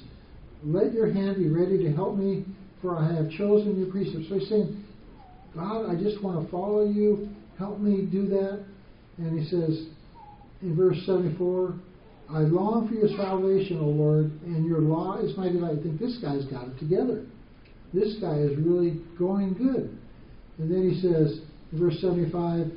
Let 0.64 0.94
your 0.94 1.12
hand 1.12 1.38
be 1.38 1.50
ready 1.50 1.78
to 1.84 1.94
help 1.94 2.18
me, 2.18 2.46
for 2.82 2.98
I 2.98 3.14
have 3.14 3.30
chosen 3.32 3.80
your 3.80 3.92
precepts. 3.92 4.28
So 4.30 4.40
he's 4.40 4.50
saying, 4.50 4.84
God, 5.56 5.90
I 5.90 5.96
just 5.96 6.24
want 6.24 6.44
to 6.44 6.52
follow 6.52 6.86
you. 6.86 7.30
Help 7.58 7.80
me 7.80 8.08
do 8.12 8.28
that. 8.28 8.66
And 9.18 9.40
he 9.40 9.46
says 9.50 9.88
in 10.62 10.76
verse 10.76 10.98
74, 11.06 11.76
I 12.30 12.40
long 12.40 12.88
for 12.88 12.96
your 12.96 13.16
salvation, 13.16 13.80
O 13.80 13.86
Lord, 13.86 14.32
and 14.46 14.66
your 14.66 14.82
law 14.82 15.18
is 15.20 15.38
my 15.38 15.48
delight. 15.48 15.78
I 15.80 15.84
think 15.84 16.00
this 16.00 16.18
guy's 16.22 16.46
got 16.46 16.68
it 16.68 16.80
together. 16.80 17.26
This 17.94 18.16
guy 18.20 18.36
is 18.40 18.58
really 18.58 19.00
going 19.18 19.54
good. 19.54 19.96
And 20.58 20.72
then 20.72 20.90
he 20.90 21.00
says, 21.02 21.42
in 21.72 21.80
verse 21.80 22.00
75, 22.02 22.72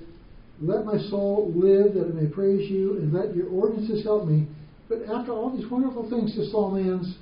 Let 0.60 0.84
my 0.84 0.98
soul 1.10 1.52
live 1.54 1.94
that 1.94 2.08
it 2.08 2.14
may 2.14 2.26
praise 2.26 2.70
you, 2.70 2.98
and 2.98 3.12
let 3.12 3.34
your 3.34 3.48
ordinances 3.48 4.02
help 4.02 4.26
me. 4.26 4.46
But 4.88 5.02
after 5.02 5.32
all 5.32 5.56
these 5.56 5.70
wonderful 5.70 6.08
things, 6.10 6.36
this 6.36 6.50
psalm 6.50 6.76
ends, 6.76 7.14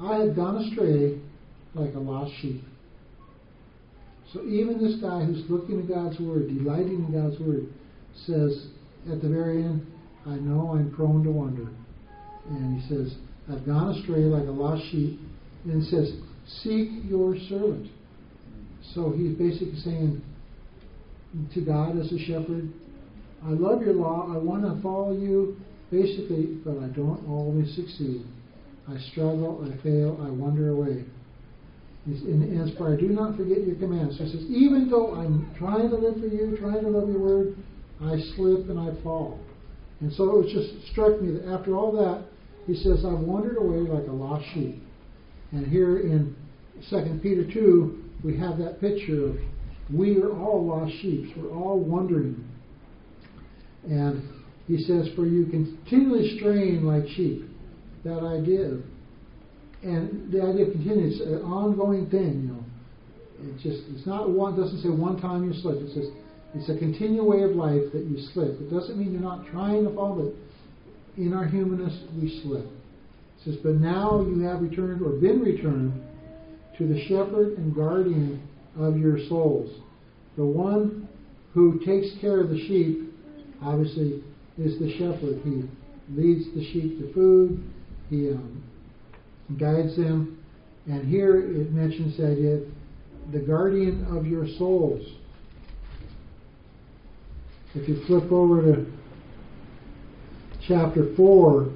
I 0.00 0.16
had 0.16 0.36
gone 0.36 0.64
astray 0.64 1.20
like 1.74 1.94
a 1.94 1.98
lost 1.98 2.32
sheep. 2.40 2.62
So 4.32 4.44
even 4.44 4.82
this 4.82 5.00
guy 5.00 5.24
who's 5.24 5.44
looking 5.50 5.80
at 5.80 5.88
God's 5.88 6.18
Word, 6.20 6.48
delighting 6.48 7.06
in 7.06 7.12
God's 7.12 7.40
Word, 7.40 7.66
says 8.26 8.68
at 9.10 9.22
the 9.22 9.28
very 9.28 9.62
end, 9.64 9.86
I 10.26 10.36
know 10.36 10.72
I'm 10.72 10.94
prone 10.94 11.24
to 11.24 11.30
wander. 11.30 11.68
And 12.48 12.80
he 12.80 12.88
says, 12.88 13.14
I've 13.50 13.64
gone 13.64 13.96
astray 13.96 14.20
like 14.20 14.46
a 14.46 14.50
lost 14.50 14.82
sheep. 14.90 15.20
And 15.64 15.84
says, 15.84 16.12
Seek 16.62 16.88
your 17.04 17.36
servant. 17.48 17.90
So 18.94 19.12
he's 19.12 19.36
basically 19.36 19.78
saying 19.80 20.22
to 21.54 21.60
God 21.60 21.98
as 21.98 22.10
a 22.12 22.18
shepherd, 22.18 22.72
I 23.44 23.50
love 23.50 23.82
your 23.82 23.94
law, 23.94 24.32
I 24.32 24.38
want 24.38 24.62
to 24.62 24.82
follow 24.82 25.12
you, 25.12 25.56
basically, 25.90 26.58
but 26.64 26.78
I 26.78 26.88
don't 26.88 27.24
always 27.28 27.74
succeed. 27.74 28.24
I 28.88 28.98
struggle, 29.12 29.64
I 29.64 29.82
fail, 29.82 30.18
I 30.22 30.30
wander 30.30 30.70
away. 30.70 31.04
And 32.06 32.60
as 32.60 32.74
for 32.76 32.92
I 32.92 32.96
do 32.96 33.08
not 33.08 33.36
forget 33.36 33.66
your 33.66 33.76
commands. 33.76 34.16
So 34.16 34.24
he 34.24 34.32
says, 34.32 34.42
even 34.48 34.88
though 34.90 35.14
I'm 35.14 35.54
trying 35.58 35.90
to 35.90 35.96
live 35.96 36.14
for 36.14 36.26
you, 36.26 36.56
trying 36.58 36.82
to 36.82 36.88
love 36.88 37.08
your 37.08 37.20
word, 37.20 37.56
I 38.02 38.16
slip 38.34 38.70
and 38.70 38.78
I 38.78 39.00
fall. 39.02 39.38
And 40.00 40.12
so 40.12 40.40
it 40.40 40.52
just 40.52 40.90
struck 40.90 41.20
me 41.20 41.32
that 41.32 41.52
after 41.52 41.76
all 41.76 41.92
that, 41.92 42.24
he 42.66 42.74
says, 42.76 43.04
I've 43.04 43.20
wandered 43.20 43.56
away 43.58 43.78
like 43.78 44.08
a 44.08 44.12
lost 44.12 44.44
sheep. 44.54 44.82
And 45.52 45.66
here 45.66 46.00
in 46.00 46.34
2 46.88 47.20
Peter 47.22 47.50
2, 47.52 48.04
we 48.24 48.36
have 48.38 48.58
that 48.58 48.80
picture 48.80 49.28
of 49.28 49.36
we 49.92 50.18
are 50.18 50.32
all 50.32 50.66
lost 50.66 50.92
sheep. 51.00 51.36
We're 51.36 51.50
all 51.50 51.78
wandering. 51.78 52.44
And 53.84 54.28
he 54.66 54.78
says, 54.78 55.08
For 55.16 55.26
you 55.26 55.46
continually 55.46 56.36
straying 56.38 56.84
like 56.84 57.08
sheep. 57.08 57.44
That 58.04 58.20
idea 58.20 58.80
and 59.82 60.32
the 60.32 60.42
idea 60.42 60.70
continues, 60.70 61.20
an 61.20 61.42
ongoing 61.42 62.10
thing, 62.10 62.42
you 62.42 62.48
know. 62.48 62.64
It 63.40 63.54
just 63.62 63.84
it's 63.94 64.06
not 64.06 64.30
one 64.30 64.56
doesn't 64.56 64.82
say 64.82 64.88
one 64.88 65.20
time 65.20 65.44
you 65.44 65.54
slip. 65.60 65.76
It 65.76 65.94
says 65.94 66.08
it's 66.54 66.68
a 66.68 66.76
continual 66.76 67.28
way 67.28 67.42
of 67.42 67.52
life 67.52 67.92
that 67.92 68.04
you 68.04 68.18
slip. 68.32 68.60
It 68.60 68.70
doesn't 68.70 68.98
mean 68.98 69.12
you're 69.12 69.20
not 69.22 69.46
trying 69.52 69.84
to 69.84 69.94
follow 69.94 70.28
it. 70.28 70.34
In 71.16 71.32
our 71.32 71.46
humanness 71.46 72.02
we 72.20 72.40
slip. 72.42 72.64
It 72.64 73.44
says, 73.44 73.56
But 73.62 73.74
now 73.74 74.26
you 74.26 74.40
have 74.40 74.60
returned 74.60 75.02
or 75.02 75.10
been 75.10 75.40
returned 75.40 76.02
to 76.78 76.88
the 76.88 77.00
shepherd 77.06 77.58
and 77.58 77.74
guardian 77.74 78.47
of 78.78 78.96
your 78.96 79.18
souls. 79.28 79.70
The 80.36 80.44
one 80.44 81.08
who 81.52 81.80
takes 81.84 82.08
care 82.20 82.40
of 82.40 82.50
the 82.50 82.58
sheep, 82.66 83.12
obviously, 83.62 84.22
is 84.56 84.78
the 84.78 84.92
shepherd. 84.92 85.40
He 85.44 85.64
leads 86.14 86.54
the 86.54 86.64
sheep 86.72 86.98
to 87.00 87.12
food. 87.12 87.62
He 88.08 88.30
um, 88.30 88.62
guides 89.58 89.96
them. 89.96 90.42
And 90.86 91.06
here 91.06 91.40
it 91.40 91.72
mentions 91.72 92.16
that 92.16 92.38
it, 92.38 92.68
the 93.32 93.40
guardian 93.40 94.06
of 94.16 94.26
your 94.26 94.46
souls. 94.58 95.04
If 97.74 97.88
you 97.88 98.02
flip 98.06 98.32
over 98.32 98.62
to 98.62 98.86
chapter 100.66 101.14
4, 101.16 101.68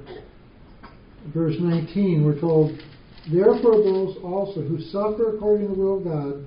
verse 1.33 1.55
19, 1.59 2.25
we're 2.25 2.39
told, 2.39 2.71
Therefore, 3.31 3.77
those 3.83 4.17
also 4.23 4.61
who 4.61 4.81
suffer 4.81 5.35
according 5.35 5.67
to 5.67 5.73
the 5.73 5.79
will 5.79 5.97
of 5.99 6.03
God, 6.03 6.45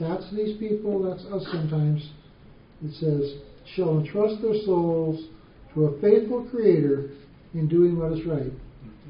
that's 0.00 0.30
these 0.32 0.58
people, 0.58 1.02
that's 1.02 1.24
us 1.26 1.46
sometimes, 1.52 2.10
it 2.84 2.94
says, 2.94 3.40
shall 3.74 3.98
entrust 3.98 4.42
their 4.42 4.60
souls 4.64 5.28
to 5.74 5.86
a 5.86 6.00
faithful 6.00 6.48
Creator 6.50 7.10
in 7.54 7.68
doing 7.68 7.98
what 7.98 8.12
is 8.12 8.24
right 8.26 8.52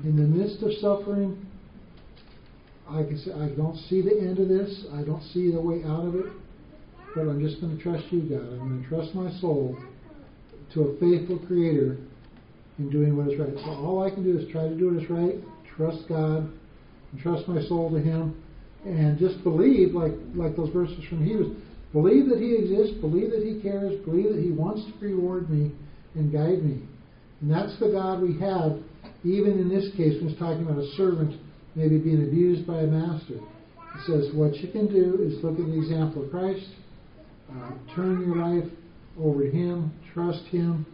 in 0.04 0.16
the 0.16 0.22
midst 0.22 0.62
of 0.62 0.72
suffering, 0.80 1.46
I 2.88 3.02
can 3.04 3.18
say, 3.18 3.32
I 3.32 3.48
don't 3.50 3.76
see 3.88 4.02
the 4.02 4.18
end 4.18 4.38
of 4.38 4.48
this. 4.48 4.84
I 4.92 5.02
don't 5.02 5.22
see 5.32 5.50
the 5.50 5.60
way 5.60 5.82
out 5.84 6.06
of 6.06 6.14
it. 6.16 6.26
But 7.14 7.22
I'm 7.22 7.40
just 7.40 7.60
going 7.60 7.76
to 7.76 7.82
trust 7.82 8.04
you, 8.10 8.22
God. 8.22 8.40
I'm 8.40 8.58
going 8.58 8.82
to 8.82 8.88
trust 8.88 9.14
my 9.14 9.30
soul 9.40 9.78
to 10.74 10.82
a 10.82 10.98
faithful 10.98 11.38
Creator 11.46 11.98
in 12.78 12.90
doing 12.90 13.16
what 13.16 13.32
is 13.32 13.38
right. 13.38 13.54
So 13.54 13.70
all 13.70 14.02
I 14.02 14.10
can 14.10 14.24
do 14.24 14.38
is 14.38 14.50
try 14.50 14.68
to 14.68 14.74
do 14.74 14.92
what 14.92 15.02
is 15.02 15.10
right, 15.10 15.36
trust 15.76 16.08
God, 16.08 16.50
and 17.12 17.20
trust 17.20 17.46
my 17.46 17.62
soul 17.62 17.90
to 17.90 18.00
Him, 18.00 18.42
and 18.84 19.18
just 19.18 19.42
believe, 19.44 19.94
like 19.94 20.12
like 20.34 20.56
those 20.56 20.70
verses 20.70 21.04
from 21.08 21.24
Hebrews, 21.24 21.56
believe 21.92 22.28
that 22.28 22.38
He 22.38 22.56
exists, 22.56 23.00
believe 23.00 23.30
that 23.30 23.42
He 23.42 23.60
cares, 23.62 23.98
believe 24.04 24.34
that 24.34 24.42
He 24.42 24.50
wants 24.50 24.82
to 24.84 25.06
reward 25.06 25.50
me 25.50 25.72
and 26.14 26.32
guide 26.32 26.62
me. 26.62 26.82
And 27.40 27.50
that's 27.50 27.78
the 27.80 27.88
God 27.88 28.22
we 28.22 28.38
have 28.40 28.78
even 29.24 29.58
in 29.58 29.68
this 29.68 29.88
case, 29.96 30.20
when 30.20 30.30
it's 30.30 30.38
talking 30.38 30.62
about 30.62 30.78
a 30.78 30.90
servant 30.96 31.40
maybe 31.74 31.98
being 31.98 32.22
abused 32.22 32.66
by 32.66 32.80
a 32.80 32.86
master, 32.86 33.34
it 33.36 34.06
says 34.06 34.34
what 34.34 34.54
you 34.56 34.70
can 34.72 34.88
do 34.88 35.22
is 35.22 35.42
look 35.44 35.58
at 35.58 35.66
the 35.66 35.78
example 35.78 36.24
of 36.24 36.30
Christ, 36.30 36.66
uh, 37.50 37.70
turn 37.94 38.26
your 38.26 38.36
life 38.36 38.70
over 39.20 39.44
to 39.44 39.50
Him, 39.50 39.92
trust 40.12 40.44
Him. 40.46 40.86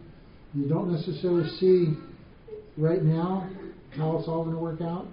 You 0.53 0.67
don't 0.67 0.91
necessarily 0.91 1.49
see 1.57 1.93
right 2.77 3.03
now 3.03 3.49
how 3.97 4.17
it's 4.17 4.27
all 4.27 4.43
going 4.43 4.55
to 4.55 4.61
work 4.61 4.81
out, 4.81 5.07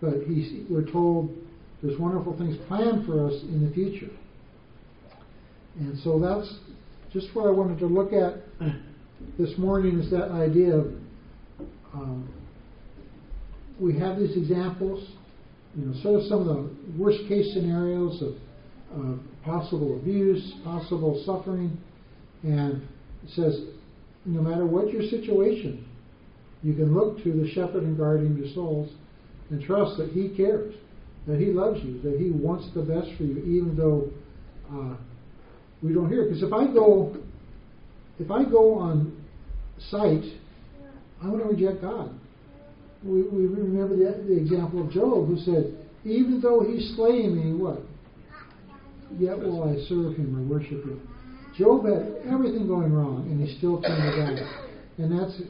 but 0.00 0.22
he's, 0.26 0.68
we're 0.68 0.90
told 0.90 1.34
There's 1.82 1.98
wonderful 1.98 2.36
things 2.36 2.56
planned 2.68 3.06
for 3.06 3.26
us 3.26 3.32
in 3.42 3.66
the 3.66 3.74
future. 3.74 4.12
And 5.78 5.98
so 6.00 6.18
that's 6.18 6.52
just 7.12 7.34
what 7.34 7.46
I 7.46 7.50
wanted 7.50 7.78
to 7.78 7.86
look 7.86 8.12
at 8.12 8.42
this 9.38 9.56
morning 9.56 9.98
is 9.98 10.10
that 10.10 10.30
idea 10.30 10.74
of 10.76 10.86
um, 11.94 12.32
we 13.80 13.98
have 13.98 14.18
these 14.18 14.36
examples, 14.36 15.08
you 15.74 15.86
know, 15.86 16.02
sort 16.02 16.20
of 16.20 16.26
some 16.26 16.40
of 16.40 16.46
the 16.46 16.70
worst 16.98 17.20
case 17.28 17.52
scenarios 17.54 18.22
of 18.22 18.34
possible 19.44 19.96
abuse, 19.96 20.52
possible 20.64 21.22
suffering, 21.24 21.76
and 22.42 22.82
it 23.24 23.30
says 23.30 23.60
no 24.24 24.42
matter 24.42 24.66
what 24.66 24.92
your 24.92 25.02
situation, 25.02 25.86
you 26.62 26.74
can 26.74 26.94
look 26.94 27.22
to 27.22 27.32
the 27.32 27.48
shepherd 27.50 27.84
and 27.84 27.96
guardian 27.96 28.32
of 28.32 28.38
your 28.38 28.54
souls 28.54 28.90
and 29.50 29.62
trust 29.62 29.96
that 29.96 30.10
he 30.10 30.28
cares, 30.36 30.74
that 31.30 31.38
he 31.38 31.46
loves 31.46 31.78
you, 31.84 32.00
that 32.02 32.18
he 32.18 32.30
wants 32.30 32.66
the 32.74 32.82
best 32.82 33.08
for 33.16 33.22
you, 33.22 33.38
even 33.38 33.76
though 33.76 34.10
uh, 34.72 34.96
we 35.82 35.94
don't 35.94 36.08
hear. 36.08 36.24
Because 36.24 36.42
if 36.42 36.52
I 36.52 36.66
go, 36.66 37.16
if 38.18 38.30
I 38.30 38.44
go 38.44 38.74
on 38.74 39.16
sight, 39.90 40.24
I'm 41.22 41.30
going 41.30 41.42
to 41.42 41.48
reject 41.48 41.82
God. 41.82 42.10
We, 43.04 43.22
we 43.22 43.46
remember 43.46 43.96
the, 43.96 44.24
the 44.26 44.36
example 44.36 44.84
of 44.84 44.90
Job, 44.90 45.28
who 45.28 45.38
said, 45.38 45.76
"Even 46.04 46.40
though 46.40 46.60
he 46.60 46.92
slay 46.96 47.26
me, 47.28 47.54
what? 47.54 47.80
Yet 49.18 49.38
will 49.38 49.64
I 49.64 49.76
serve 49.88 50.16
him 50.16 50.36
or 50.36 50.58
worship 50.58 50.82
him." 50.84 51.08
Job 51.56 51.84
had 51.84 52.14
everything 52.26 52.66
going 52.66 52.92
wrong, 52.92 53.26
and 53.30 53.46
he 53.46 53.56
still 53.58 53.80
turned 53.80 54.02
to 54.02 54.18
God. 54.18 54.64
And 54.98 55.18
that's, 55.18 55.40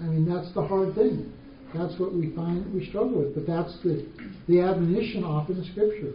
I 0.00 0.04
mean, 0.04 0.26
that's 0.26 0.52
the 0.54 0.64
hard 0.64 0.94
thing. 0.94 1.32
That's 1.74 1.98
what 1.98 2.14
we 2.14 2.34
find 2.34 2.72
we 2.72 2.88
struggle 2.88 3.18
with. 3.18 3.34
But 3.34 3.46
that's 3.46 3.76
the 3.82 4.06
the 4.48 4.60
admonition 4.60 5.24
often 5.24 5.58
in 5.58 5.64
Scripture. 5.72 6.14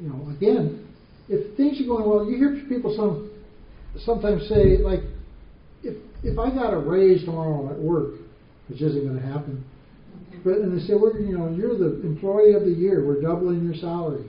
You 0.00 0.08
know, 0.08 0.30
again, 0.30 0.86
if 1.28 1.56
things 1.56 1.80
are 1.80 1.86
going 1.86 2.08
well, 2.08 2.28
you 2.28 2.36
hear 2.36 2.64
people 2.68 2.94
some 2.96 3.30
sometimes 4.04 4.48
say 4.48 4.78
like, 4.78 5.00
if 5.82 5.96
if 6.22 6.38
I 6.38 6.50
got 6.50 6.74
a 6.74 6.78
raise 6.78 7.24
tomorrow 7.24 7.70
at 7.70 7.78
work, 7.78 8.14
which 8.68 8.82
isn't 8.82 9.04
going 9.04 9.20
to 9.20 9.26
happen, 9.26 9.64
but 10.44 10.54
and 10.58 10.76
they 10.76 10.84
say, 10.86 10.94
we're 10.94 11.18
you 11.20 11.38
know, 11.38 11.48
you're 11.50 11.78
the 11.78 12.02
employee 12.02 12.54
of 12.54 12.64
the 12.64 12.72
year. 12.72 13.06
We're 13.06 13.22
doubling 13.22 13.64
your 13.64 13.74
salary, 13.76 14.26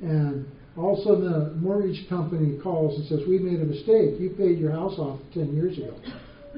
and 0.00 0.46
all 0.76 0.94
of 0.94 1.00
a 1.00 1.02
sudden 1.02 1.30
the 1.30 1.54
mortgage 1.56 2.08
company 2.08 2.58
calls 2.60 2.98
and 2.98 3.08
says, 3.08 3.20
we 3.28 3.38
made 3.38 3.60
a 3.60 3.64
mistake. 3.64 4.18
You 4.18 4.34
paid 4.36 4.58
your 4.58 4.72
house 4.72 4.98
off 4.98 5.20
ten 5.32 5.54
years 5.54 5.78
ago. 5.78 5.96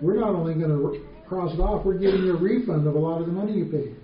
We're 0.00 0.20
not 0.20 0.34
only 0.34 0.54
going 0.54 0.70
to 0.70 1.00
cross 1.28 1.52
it 1.52 1.60
off, 1.60 1.84
we're 1.84 1.98
giving 1.98 2.24
you 2.24 2.36
a 2.36 2.40
refund 2.40 2.86
of 2.86 2.94
a 2.94 2.98
lot 2.98 3.20
of 3.20 3.26
the 3.26 3.32
money 3.32 3.52
you 3.52 3.66
paid. 3.66 3.96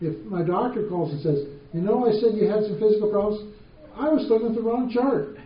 If 0.00 0.24
my 0.26 0.42
doctor 0.42 0.86
calls 0.88 1.12
and 1.12 1.22
says, 1.22 1.46
you 1.72 1.80
know, 1.80 2.06
I 2.06 2.12
said 2.20 2.36
you 2.36 2.48
had 2.48 2.64
some 2.64 2.78
physical 2.78 3.10
problems, 3.10 3.54
I 3.96 4.08
was 4.08 4.26
looking 4.28 4.48
at 4.48 4.54
the 4.54 4.62
wrong 4.62 4.90
chart. 4.92 5.36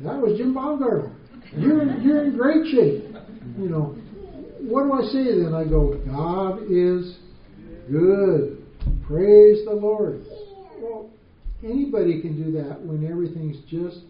That 0.00 0.18
was 0.18 0.38
Jim 0.38 0.54
Baumgartner. 0.54 1.14
You're 1.56 1.82
in, 1.82 2.02
you're 2.02 2.24
in 2.24 2.36
great 2.36 2.66
shape. 2.70 3.14
You 3.58 3.68
know, 3.68 3.96
what 4.60 4.84
do 4.84 4.92
I 4.92 5.02
say 5.10 5.42
then? 5.42 5.54
I 5.54 5.64
go, 5.64 5.98
God 6.06 6.62
is 6.70 7.18
good. 7.90 8.64
Praise 9.06 9.64
the 9.64 9.72
Lord. 9.72 10.24
Well, 10.78 11.10
anybody 11.64 12.20
can 12.20 12.36
do 12.36 12.52
that 12.58 12.80
when 12.80 13.08
everything's 13.10 13.58
just 13.68 14.04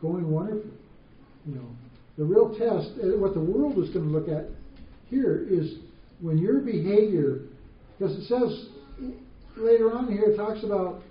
going 0.00 0.30
wonderful. 0.30 0.70
You 1.46 1.56
know, 1.56 1.68
the 2.16 2.24
real 2.24 2.50
test, 2.50 2.92
uh, 3.02 3.18
what 3.18 3.34
the 3.34 3.40
world 3.40 3.78
is 3.78 3.90
going 3.90 4.06
to 4.06 4.12
look 4.12 4.28
at 4.28 4.46
here 5.14 5.46
is 5.48 5.76
when 6.20 6.38
your 6.38 6.60
behavior, 6.60 7.42
because 7.98 8.16
it 8.16 8.26
says 8.26 8.66
later 9.56 9.92
on 9.92 10.10
here, 10.10 10.30
it 10.30 10.36
talks 10.36 10.64
about 10.64 11.02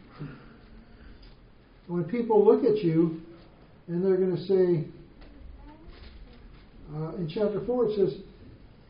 when 1.87 2.03
people 2.03 2.43
look 2.43 2.63
at 2.63 2.83
you 2.83 3.21
and 3.87 4.03
they're 4.03 4.17
going 4.17 4.35
to 4.35 4.43
say, 4.43 4.87
uh, 6.95 7.15
in 7.15 7.29
chapter 7.33 7.65
4, 7.65 7.85
it 7.89 7.95
says, 7.95 8.19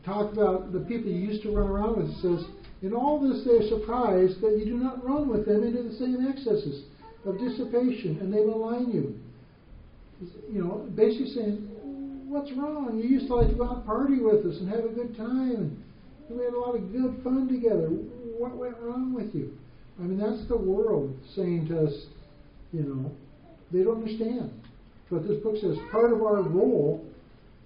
talk 0.05 0.33
about 0.33 0.73
the 0.73 0.79
people 0.79 1.11
you 1.11 1.19
used 1.19 1.43
to 1.43 1.55
run 1.55 1.67
around 1.67 1.97
with. 1.97 2.09
It 2.09 2.21
says, 2.21 2.45
in 2.81 2.93
all 2.93 3.19
this 3.21 3.45
they 3.45 3.65
are 3.65 3.69
surprised 3.69 4.41
that 4.41 4.57
you 4.57 4.65
do 4.65 4.77
not 4.77 5.03
run 5.05 5.29
with 5.29 5.45
them 5.45 5.63
into 5.63 5.83
the 5.83 5.95
same 5.95 6.27
excesses 6.27 6.85
of 7.25 7.39
dissipation, 7.39 8.17
and 8.19 8.33
they 8.33 8.43
malign 8.43 8.91
you. 8.91 9.15
You 10.51 10.63
know, 10.63 10.89
basically 10.95 11.31
saying, 11.33 11.72
what's 12.33 12.51
wrong? 12.53 12.99
You 13.01 13.07
used 13.07 13.27
to 13.27 13.35
like 13.35 13.49
to 13.49 13.53
go 13.53 13.65
out 13.65 13.77
and 13.77 13.85
party 13.85 14.19
with 14.19 14.45
us 14.45 14.57
and 14.59 14.67
have 14.69 14.85
a 14.85 14.89
good 14.89 15.15
time, 15.15 15.83
and 16.27 16.37
we 16.37 16.43
had 16.43 16.53
a 16.53 16.59
lot 16.59 16.75
of 16.75 16.91
good 16.91 17.21
fun 17.23 17.47
together. 17.47 17.87
What 17.87 18.57
went 18.57 18.75
wrong 18.81 19.13
with 19.13 19.35
you? 19.35 19.55
I 19.99 20.03
mean, 20.03 20.17
that's 20.17 20.47
the 20.47 20.57
world 20.57 21.15
saying 21.35 21.67
to 21.67 21.85
us, 21.85 21.93
you 22.71 22.81
know, 22.81 23.11
they 23.71 23.83
don't 23.83 24.01
understand. 24.01 24.51
But 25.11 25.27
this 25.27 25.37
book 25.43 25.57
says 25.61 25.77
part 25.91 26.11
of 26.11 26.23
our 26.23 26.41
role 26.41 27.05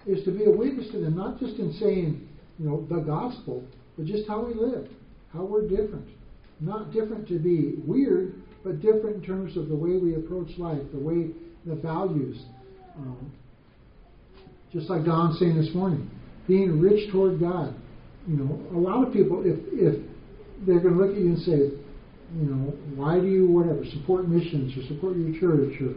is 0.06 0.22
to 0.24 0.30
be 0.30 0.44
a 0.44 0.50
witness 0.50 0.90
to 0.92 1.00
them, 1.00 1.16
not 1.16 1.40
just 1.40 1.58
in 1.58 1.72
saying, 1.80 2.28
you 2.58 2.68
know, 2.68 2.86
the 2.90 3.00
gospel, 3.00 3.64
but 3.96 4.04
just 4.04 4.28
how 4.28 4.44
we 4.44 4.52
live, 4.52 4.86
how 5.32 5.44
we're 5.44 5.66
different. 5.66 6.06
Not 6.60 6.92
different 6.92 7.26
to 7.28 7.38
be 7.38 7.76
weird, 7.86 8.34
but 8.64 8.82
different 8.82 9.16
in 9.16 9.22
terms 9.22 9.56
of 9.56 9.68
the 9.68 9.76
way 9.76 9.96
we 9.96 10.16
approach 10.16 10.58
life, 10.58 10.82
the 10.92 11.00
way, 11.00 11.30
the 11.64 11.76
values. 11.76 12.42
Um, 12.96 13.32
just 14.72 14.90
like 14.90 15.04
Don 15.04 15.34
saying 15.34 15.56
this 15.60 15.74
morning, 15.74 16.10
being 16.46 16.80
rich 16.80 17.10
toward 17.10 17.40
God. 17.40 17.74
You 18.26 18.36
know, 18.36 18.60
a 18.76 18.78
lot 18.78 19.06
of 19.06 19.12
people, 19.12 19.42
if 19.44 19.58
if 19.72 20.04
they're 20.66 20.80
going 20.80 20.98
to 20.98 21.00
look 21.00 21.12
at 21.12 21.20
you 21.20 21.28
and 21.28 21.38
say, 21.38 21.58
you 22.36 22.44
know, 22.44 22.74
why 22.94 23.18
do 23.18 23.26
you 23.26 23.46
whatever 23.46 23.84
support 23.86 24.28
missions 24.28 24.76
or 24.76 24.86
support 24.88 25.16
your 25.16 25.38
church 25.40 25.80
or 25.80 25.94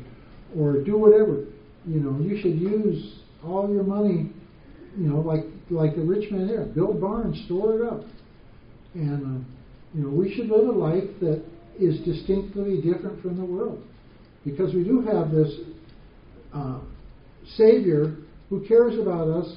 or 0.58 0.84
do 0.84 0.98
whatever, 0.98 1.46
you 1.86 2.00
know, 2.00 2.20
you 2.20 2.42
should 2.42 2.60
use 2.60 3.20
all 3.44 3.70
your 3.74 3.84
money, 3.84 4.32
you 4.98 5.08
know, 5.10 5.20
like 5.20 5.44
like 5.70 5.96
the 5.96 6.02
rich 6.02 6.32
man 6.32 6.48
there, 6.48 6.66
build 6.66 7.02
barns, 7.02 7.42
store 7.46 7.82
it 7.82 7.88
up, 7.88 8.02
and 8.94 9.24
uh, 9.24 9.46
you 9.94 10.04
know, 10.04 10.10
we 10.10 10.34
should 10.34 10.48
live 10.48 10.68
a 10.68 10.72
life 10.72 11.10
that 11.20 11.44
is 11.80 12.00
distinctly 12.02 12.82
different 12.82 13.22
from 13.22 13.36
the 13.36 13.44
world, 13.44 13.82
because 14.46 14.74
we 14.74 14.84
do 14.84 15.02
have 15.02 15.32
this 15.32 15.54
uh, 16.54 16.80
Savior 17.56 18.16
who 18.52 18.68
cares 18.68 19.00
about 19.00 19.30
us, 19.30 19.48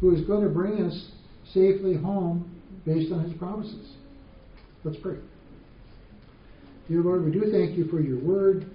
who 0.00 0.16
is 0.16 0.22
going 0.22 0.42
to 0.42 0.48
bring 0.48 0.82
us 0.82 1.10
safely 1.52 1.94
home 1.94 2.50
based 2.86 3.12
on 3.12 3.22
his 3.22 3.38
promises. 3.38 3.92
Let's 4.82 4.98
pray. 5.02 5.18
Dear 6.88 7.02
Lord, 7.02 7.26
we 7.26 7.30
do 7.30 7.52
thank 7.52 7.76
you 7.76 7.86
for 7.88 8.00
your 8.00 8.18
word, 8.18 8.70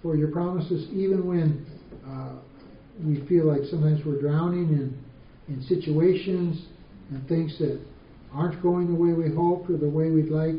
for 0.00 0.14
your 0.14 0.28
promises, 0.28 0.88
even 0.92 1.26
when 1.26 1.66
uh, 2.06 2.36
we 3.04 3.26
feel 3.26 3.46
like 3.46 3.62
sometimes 3.68 4.00
we're 4.06 4.20
drowning 4.20 4.68
in, 4.68 4.96
in 5.48 5.60
situations 5.62 6.66
and 7.10 7.26
things 7.26 7.58
that 7.58 7.80
aren't 8.32 8.62
going 8.62 8.86
the 8.86 8.94
way 8.94 9.12
we 9.12 9.34
hoped 9.34 9.68
or 9.70 9.76
the 9.76 9.88
way 9.88 10.10
we'd 10.10 10.30
like. 10.30 10.54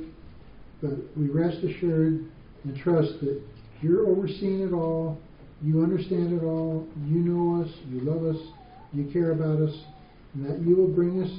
But 0.81 0.91
we 1.15 1.29
rest 1.29 1.63
assured 1.63 2.25
and 2.65 2.77
trust 2.83 3.13
that 3.21 3.41
you're 3.81 4.07
overseeing 4.07 4.67
it 4.67 4.73
all 4.73 5.17
you 5.63 5.83
understand 5.83 6.33
it 6.33 6.43
all. 6.43 6.87
You 7.05 7.19
know 7.19 7.63
us. 7.63 7.69
You 7.89 8.01
love 8.01 8.23
us. 8.35 8.41
You 8.93 9.09
care 9.11 9.31
about 9.31 9.61
us. 9.61 9.75
And 10.33 10.45
that 10.45 10.61
you 10.61 10.75
will 10.75 10.87
bring 10.87 11.21
us 11.21 11.31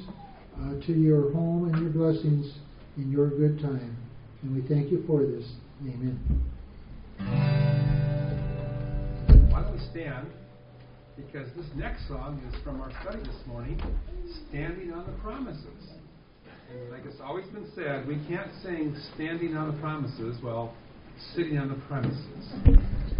uh, 0.59 0.85
to 0.85 0.93
your 0.93 1.31
home 1.33 1.71
and 1.71 1.81
your 1.81 1.91
blessings 1.91 2.53
in 2.97 3.11
your 3.11 3.29
good 3.29 3.59
time. 3.59 3.97
And 4.41 4.55
we 4.55 4.67
thank 4.67 4.91
you 4.91 5.03
for 5.05 5.25
this. 5.25 5.45
Amen. 5.81 6.19
Why 9.51 9.61
don't 9.61 9.73
we 9.73 9.79
stand? 9.91 10.27
Because 11.15 11.47
this 11.55 11.65
next 11.75 12.07
song 12.07 12.41
is 12.49 12.63
from 12.63 12.81
our 12.81 12.91
study 13.01 13.19
this 13.19 13.47
morning, 13.47 13.81
Standing 14.49 14.91
on 14.93 15.05
the 15.05 15.13
Promises. 15.21 15.93
And 16.71 16.89
like 16.91 17.05
it's 17.05 17.21
always 17.21 17.45
been 17.47 17.69
said, 17.75 18.07
we 18.07 18.15
can't 18.27 18.49
sing 18.63 18.95
Standing 19.15 19.55
on 19.55 19.75
the 19.75 19.81
Promises 19.81 20.37
while 20.41 20.73
sitting 21.35 21.57
on 21.57 21.69
the 21.69 21.75
premises. 21.87 23.02